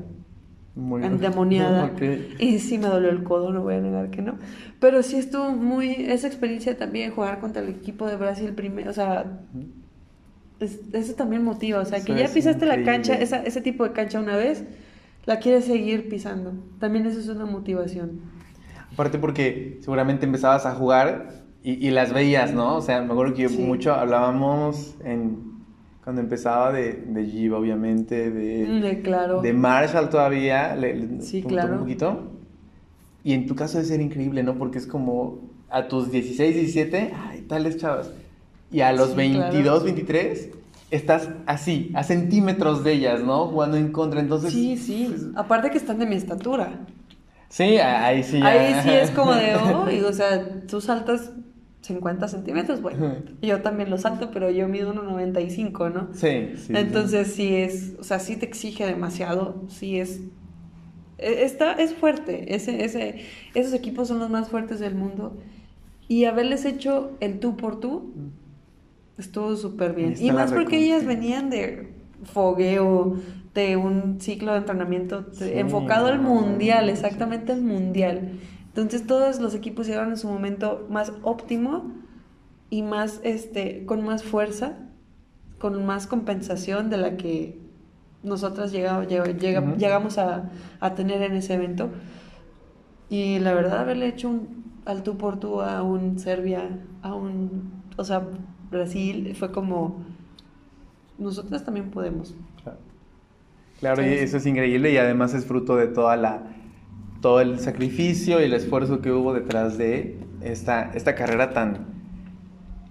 [0.75, 1.91] muy endemoniada.
[2.39, 4.37] Y sí me dolió el codo, no voy a negar que no.
[4.79, 5.91] Pero sí estuvo muy.
[5.91, 9.39] Esa experiencia también, jugar contra el equipo de Brasil primero, o sea.
[10.59, 14.19] eso también motiva, o sea, que ya pisaste la cancha, esa, ese tipo de cancha
[14.19, 14.63] una vez,
[15.25, 16.53] la quieres seguir pisando.
[16.79, 18.21] También eso es una motivación.
[18.93, 22.77] Aparte porque seguramente empezabas a jugar y, las veías, ¿no?
[22.77, 25.51] O sea, me acuerdo que mucho hablábamos en
[26.03, 29.41] cuando empezaba de, de Giva, obviamente, de, de, claro.
[29.41, 31.73] de Marshall todavía, le, sí, claro.
[31.73, 32.31] un poquito.
[33.23, 34.55] Y en tu caso debe ser increíble, ¿no?
[34.55, 38.11] Porque es como a tus 16, 17, ay, tales chavas.
[38.71, 40.49] Y a los 22, 23,
[40.89, 43.47] estás así, a centímetros de ellas, ¿no?
[43.47, 44.51] Jugando en contra, entonces...
[44.51, 45.07] Sí, sí.
[45.09, 46.79] Pues, Aparte que están de mi estatura.
[47.49, 48.41] Sí, ahí sí.
[48.41, 49.55] Ahí sí es como de,
[50.03, 51.31] oh, o sea, tú saltas
[51.81, 56.09] 50 centímetros, bueno, yo también lo salto, pero yo mido 1,95, ¿no?
[56.13, 56.73] Sí, sí.
[56.75, 57.55] Entonces sí.
[57.55, 60.21] es, o sea, sí te exige demasiado, sí es,
[61.17, 63.21] e, está, es fuerte, ese, ese,
[63.55, 65.37] esos equipos son los más fuertes del mundo
[66.07, 68.13] y haberles hecho el tú por tú
[69.17, 70.15] estuvo súper bien.
[70.19, 71.89] Y más porque ellas venían de
[72.23, 73.17] fogueo,
[73.53, 78.39] de un ciclo de entrenamiento enfocado al mundial, exactamente al mundial.
[78.75, 81.91] Entonces todos los equipos llegaron en su momento más óptimo
[82.69, 84.77] y más, este, con más fuerza,
[85.59, 87.59] con más compensación de la que
[88.23, 90.49] nosotras llegamos, llegamos a,
[90.95, 91.89] tener en ese evento.
[93.09, 97.83] Y la verdad, haberle hecho un al tú por tú a un Serbia, a un,
[97.97, 98.25] o sea,
[98.71, 100.03] Brasil, fue como,
[101.17, 102.33] nosotras también podemos.
[103.79, 106.43] Claro, y eso es increíble y además es fruto de toda la,
[107.21, 111.85] todo el sacrificio y el esfuerzo que hubo detrás de esta, esta carrera tan,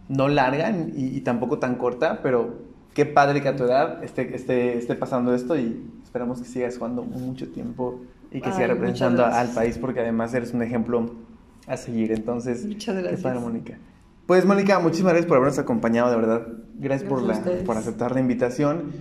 [0.08, 2.58] no larga y, tampoco tan corta, pero
[2.94, 6.78] qué padre que a tu edad esté, esté, esté pasando esto y esperamos que sigas
[6.78, 8.00] jugando mucho tiempo
[8.30, 11.10] y que sigas representando al país porque además eres un ejemplo
[11.66, 12.12] a seguir.
[12.12, 13.20] Entonces, muchas gracias.
[13.20, 13.78] Qué padre, Mónica.
[14.26, 16.46] Pues Mónica, muchísimas gracias por habernos acompañado, de verdad.
[16.78, 17.34] Gracias, por, la,
[17.66, 18.92] por aceptar la invitación,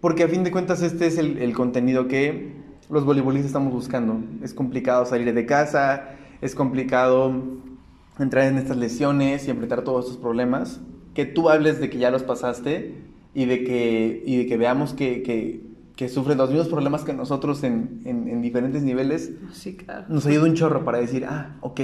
[0.00, 4.20] porque a fin de cuentas este es el, el contenido que los voleibolistas estamos buscando.
[4.42, 6.10] Es complicado salir de casa,
[6.40, 7.32] es complicado
[8.18, 10.80] entrar en estas lesiones y enfrentar todos estos problemas,
[11.14, 12.94] que tú hables de que ya los pasaste
[13.34, 15.66] y de que, y de que veamos que, que,
[15.96, 20.06] que sufren los mismos problemas que nosotros en, en, diferentes niveles, sí, claro.
[20.08, 21.80] nos ayuda un chorro para decir, ah, ok,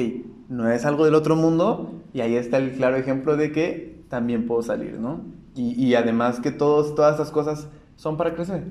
[0.48, 4.46] no es algo del otro mundo y ahí está el claro ejemplo de que también
[4.46, 5.20] puedo salir, ¿no?
[5.54, 8.64] Y, y además que todos, todas estas cosas son para crecer.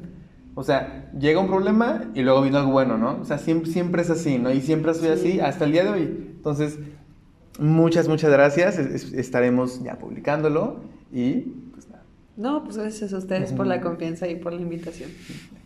[0.54, 3.20] O sea, llega un problema y luego viene algo bueno, ¿no?
[3.22, 4.52] O sea, siempre, siempre es así, ¿no?
[4.52, 6.02] Y siempre soy así hasta el día de hoy.
[6.36, 6.78] Entonces,
[7.60, 8.78] Muchas, muchas gracias.
[8.80, 10.80] estaremos ya publicándolo
[11.12, 11.34] y
[11.74, 12.04] pues nada.
[12.38, 15.12] No, pues gracias a ustedes por la confianza y por la invitación.